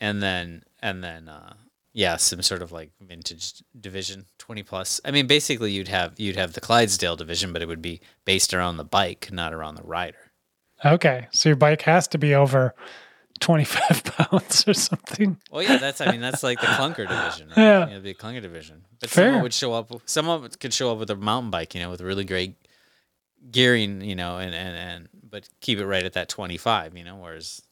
[0.00, 1.54] and then and then uh,
[1.92, 5.00] yeah, some sort of like vintage division, twenty plus.
[5.04, 8.54] I mean, basically, you'd have you'd have the Clydesdale division, but it would be based
[8.54, 10.16] around the bike, not around the rider.
[10.84, 11.26] Okay.
[11.32, 12.74] So your bike has to be over
[13.40, 15.38] twenty five pounds or something.
[15.50, 17.58] Well, yeah, that's I mean that's like the clunker division, right?
[17.58, 17.86] Yeah.
[17.88, 18.84] you know, the clunker division.
[19.00, 19.26] But Fair.
[19.26, 19.92] someone would show up.
[20.06, 22.54] Someone could show up with a mountain bike, you know, with really great
[23.50, 27.04] gearing, you know, and and and but keep it right at that twenty five, you
[27.04, 27.62] know, whereas,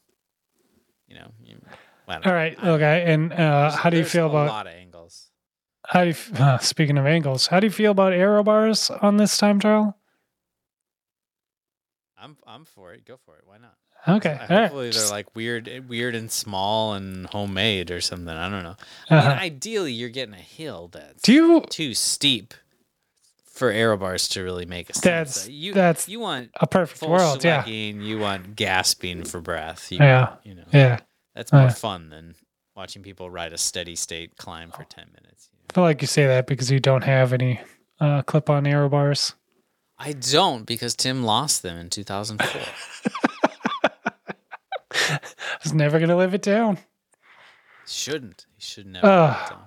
[1.07, 1.57] you know, you,
[2.09, 2.59] don't All right.
[2.63, 3.05] Okay.
[3.07, 4.94] And uh, how do you feel a about lot of angles?
[5.89, 7.47] How do you, uh, speaking of angles?
[7.47, 9.97] How do you feel about aero bars on this time trial?
[12.19, 13.05] I'm I'm for it.
[13.05, 13.43] Go for it.
[13.47, 13.75] Why not?
[14.07, 14.33] Okay.
[14.33, 14.63] Uh, all right.
[14.69, 18.29] Hopefully they're like weird, weird and small and homemade or something.
[18.29, 18.77] I don't know.
[19.11, 19.41] I mean, uh-huh.
[19.41, 21.61] ideally, you're getting a hill that's Do you?
[21.69, 22.53] too steep
[23.47, 25.05] for aero bars to really make a sense.
[25.05, 27.45] That's- Uh, you, that's you want A perfect full world.
[27.45, 27.65] Yeah.
[27.67, 29.91] You want gasping for breath.
[29.93, 30.35] You, Yeah.
[30.45, 31.01] You know, Yeah.
[31.35, 31.69] that's more Yeah.
[31.71, 32.35] fun than
[32.77, 35.49] watching people ride a steady state climb for ten minutes.
[35.71, 37.61] I feel like you say that because you don't have any
[38.01, 39.35] uh, clip on aero bars.
[39.99, 42.61] I don't because Tim lost them in 2004.
[44.93, 45.19] I
[45.63, 46.79] was never going to live it down.
[47.87, 48.47] Shouldn't.
[48.55, 49.07] He should never.
[49.07, 49.59] Done.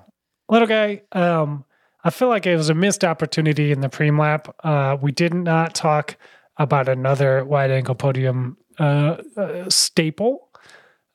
[0.49, 1.65] Little guy, um,
[2.03, 4.55] I feel like it was a missed opportunity in the preem lap.
[4.63, 6.15] Uh, we did not talk
[6.57, 10.49] about another wide angle podium uh, uh, staple,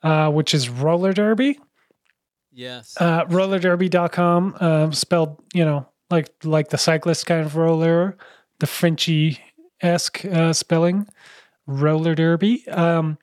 [0.03, 1.59] uh, which is Rouleur Derby.
[2.53, 2.95] Yes.
[2.99, 8.15] Uh, rouleurderby.com, uh, spelled, you know, like like the cyclist kind of roller,
[8.59, 9.39] the Frenchy
[9.81, 11.07] esque uh, spelling,
[11.67, 12.67] Rouleur Derby.
[12.67, 13.17] Um,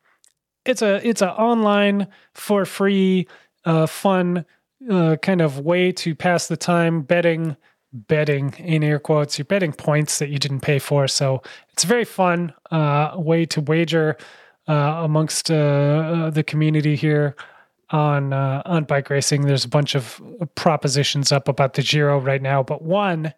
[0.64, 3.28] it's a it's a online for free,
[3.64, 4.45] uh, fun
[4.91, 7.57] uh, kind of way to pass the time betting
[7.93, 9.39] betting in air quotes.
[9.39, 11.09] You're betting points that you didn't pay for.
[11.09, 14.16] So it's a very fun uh, way to wager
[14.68, 17.35] uh, amongst uh, the community here
[17.91, 19.43] on uh, on bike racing.
[19.43, 20.20] There's a bunch of
[20.55, 23.34] propositions up about the Giro right now, but one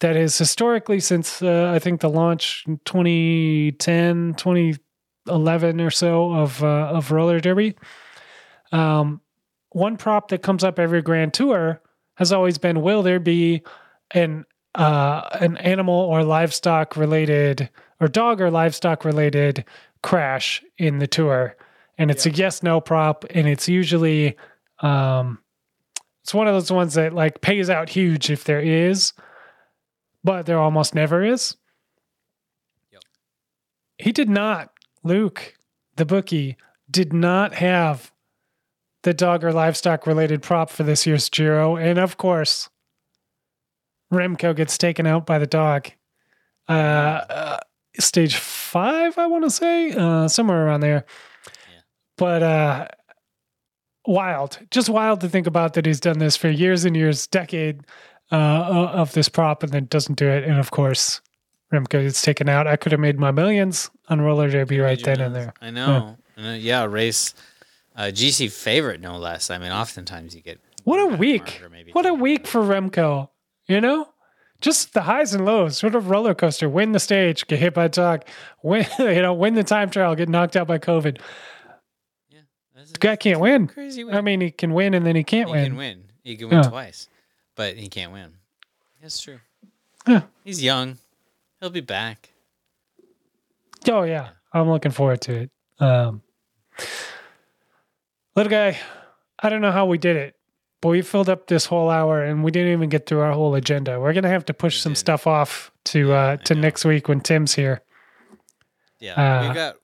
[0.00, 6.62] that is historically since uh, I think the launch in 2010, 2011 or so of
[6.62, 7.76] uh, of Rouleur Derby.
[8.72, 9.20] Um,
[9.70, 11.80] one prop that comes up every Grand Tour
[12.16, 13.62] has always been: Will there be
[14.10, 17.68] an uh, an animal or livestock related
[18.00, 19.64] or dog or livestock related
[20.02, 21.56] crash in the tour?
[21.98, 24.36] And it's a yes no prop, and it's usually
[24.80, 25.38] um,
[26.22, 29.12] it's one of those ones that like pays out huge if there is,
[30.22, 31.56] but there almost never is.
[32.92, 33.02] Yep.
[33.98, 34.72] He did not,
[35.02, 35.54] Luke,
[35.96, 36.56] the bookie,
[36.90, 38.12] did not have
[39.02, 41.76] the dog or livestock related prop for this year's Giro.
[41.76, 42.68] And of course,
[44.12, 45.90] Remco gets taken out by the dog.
[46.68, 46.72] Uh,
[47.28, 47.58] uh
[47.98, 51.04] stage five, I want to say, uh, somewhere around there.
[52.22, 52.86] But uh,
[54.06, 57.80] wild, just wild to think about that he's done this for years and years, decade
[58.30, 60.44] uh, of this prop, and then doesn't do it.
[60.44, 61.20] And of course,
[61.72, 62.68] Remco gets taken out.
[62.68, 65.52] I could have made my millions on Rouleur Derby right then and there.
[65.60, 66.16] I know.
[66.36, 67.34] And, uh, yeah, race
[67.96, 69.50] uh, GC favorite no less.
[69.50, 71.60] I mean, oftentimes you get What a week!
[71.90, 73.30] What a week for Remco.
[73.66, 74.10] You know,
[74.60, 76.68] just the highs and lows, sort of roller coaster.
[76.68, 78.24] Win the stage, get hit by a dog.
[78.62, 81.18] Win, you know, win the time trial, get knocked out by COVID.
[83.02, 83.66] Guy can't win.
[83.66, 84.04] crazy.
[84.04, 84.14] Win.
[84.14, 85.64] I mean, he can win and then he can't he win.
[85.64, 86.04] can win.
[86.22, 86.68] He can win Yeah.
[86.70, 87.08] twice,
[87.56, 88.34] but he can't win.
[89.02, 89.40] That's true.
[90.06, 90.22] Yeah.
[90.44, 90.98] He's young.
[91.60, 92.30] He'll be back.
[93.90, 95.50] Oh yeah, I'm looking forward to it.
[95.80, 96.22] Um,
[98.36, 98.78] little guy,
[99.40, 100.36] I don't know how we did it,
[100.80, 103.54] but we filled up this whole hour and we didn't even get through our whole
[103.56, 103.98] agenda.
[104.00, 104.98] We're gonna have to push We some didn't.
[104.98, 107.82] stuff off to uh, to next week when Tim's here.
[109.00, 109.76] Yeah, Uh, we got.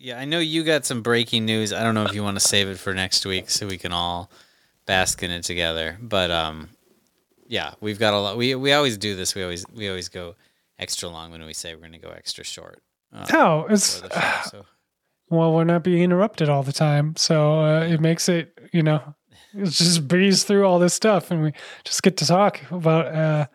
[0.00, 1.74] Yeah, I know you got some breaking news.
[1.74, 3.92] I don't know if you want to save it for next week so we can
[3.92, 4.30] all
[4.86, 5.98] bask in it together.
[6.00, 6.70] But um,
[7.46, 8.38] yeah, we've got a lot.
[8.38, 9.34] We we always do this.
[9.34, 10.36] We always we always go
[10.78, 12.80] extra long when we say we're going to go extra short.
[13.14, 14.08] Uh, Oh, it's show,
[14.50, 14.66] so
[15.28, 19.14] well, we're not being interrupted all the time, so uh, it makes it you know,
[19.52, 21.52] it's just breeze through all this stuff and we
[21.84, 23.46] just get to talk about uh,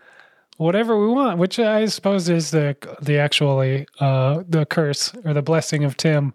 [0.58, 5.42] whatever we want, which I suppose is the the actually uh, the curse or the
[5.42, 6.34] blessing of Tim.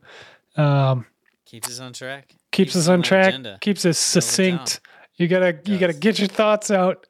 [0.56, 1.06] Um,
[1.46, 2.34] keeps us on track.
[2.52, 3.58] keeps us on track, agenda.
[3.60, 4.80] keeps us succinct.
[5.16, 7.06] You gotta you gotta get your thoughts out,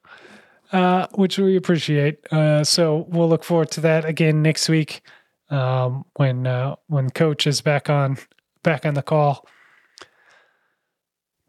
[0.73, 2.19] uh, which we appreciate.
[2.33, 5.03] Uh, so we'll look forward to that again next week
[5.51, 8.19] um, when uh, when Coach is back on
[8.63, 9.47] back on the call.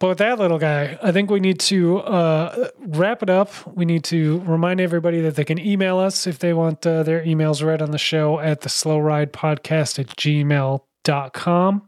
[0.02, 3.52] But with that little guy, I think we need to uh, wrap it up.
[3.68, 7.24] We need to remind everybody that they can email us if they want uh, their
[7.24, 11.88] emails read on the show at the slow ride podcast at gmail.com.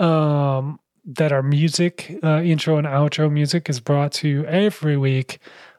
[0.00, 5.38] Um, that our music, uh, intro and outro music, is brought to you every week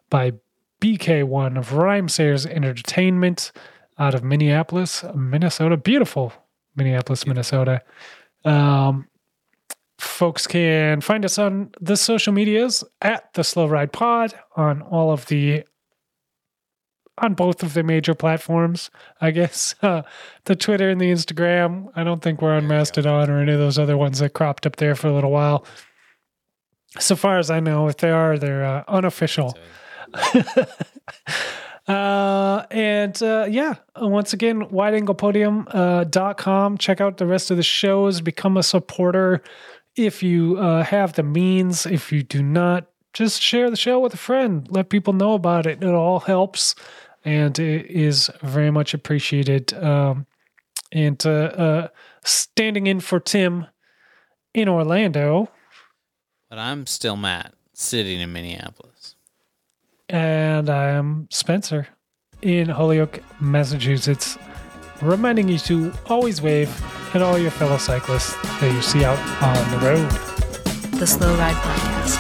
[0.10, 0.32] by
[0.80, 3.52] BK1 of Rhymesayers Entertainment
[3.98, 5.76] out of Minneapolis, Minnesota.
[5.76, 6.32] Beautiful
[6.78, 7.82] Minneapolis, Minnesota.
[8.46, 9.09] Um,
[10.00, 15.12] folks can find us on the social medias at the Slow Ride Pod on all
[15.12, 15.64] of the
[17.18, 18.90] on both of the major platforms,
[19.20, 19.76] I guess.
[19.84, 20.04] Uh,
[20.46, 21.88] the Twitter and the Instagram.
[21.96, 22.76] I don't think we're on There you go.
[22.80, 25.66] Mastodon or any of those other ones that cropped up there for a little while.
[27.00, 29.58] So far as I know, if they are, they're uh, unofficial.
[31.90, 35.68] Uh, and uh, yeah, once again, wideanglepodium.com.
[35.72, 36.78] Uh, dot com.
[36.78, 38.22] Check out the rest of the shows.
[38.22, 39.42] Become a supporter
[40.06, 41.86] if you uh, have the means.
[41.86, 44.68] If you do not, just share the show with a friend.
[44.70, 45.84] Let people know about it.
[45.84, 46.76] It all helps
[47.26, 49.74] and it is very much appreciated.
[49.74, 50.26] Um,
[50.92, 51.88] and uh, uh,
[52.24, 53.68] standing in for Tim
[54.54, 55.50] in Orlando.
[56.50, 59.16] but I'm still Matt, sitting in Minneapolis.
[60.08, 61.88] And I am Spencer
[62.42, 64.38] in Holyoke, Massachusetts,
[65.02, 66.70] reminding you to always wave
[67.16, 70.10] at all your fellow cyclists that you see out on the road.
[71.00, 72.20] The Slow Ride Podcast.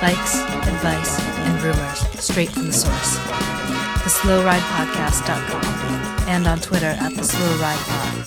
[0.00, 3.18] Bikes, advice, and rumors straight from the source.
[4.04, 5.64] TheSlowRidePodcast.com
[6.28, 8.26] and on Twitter at The Slow Ride Pod.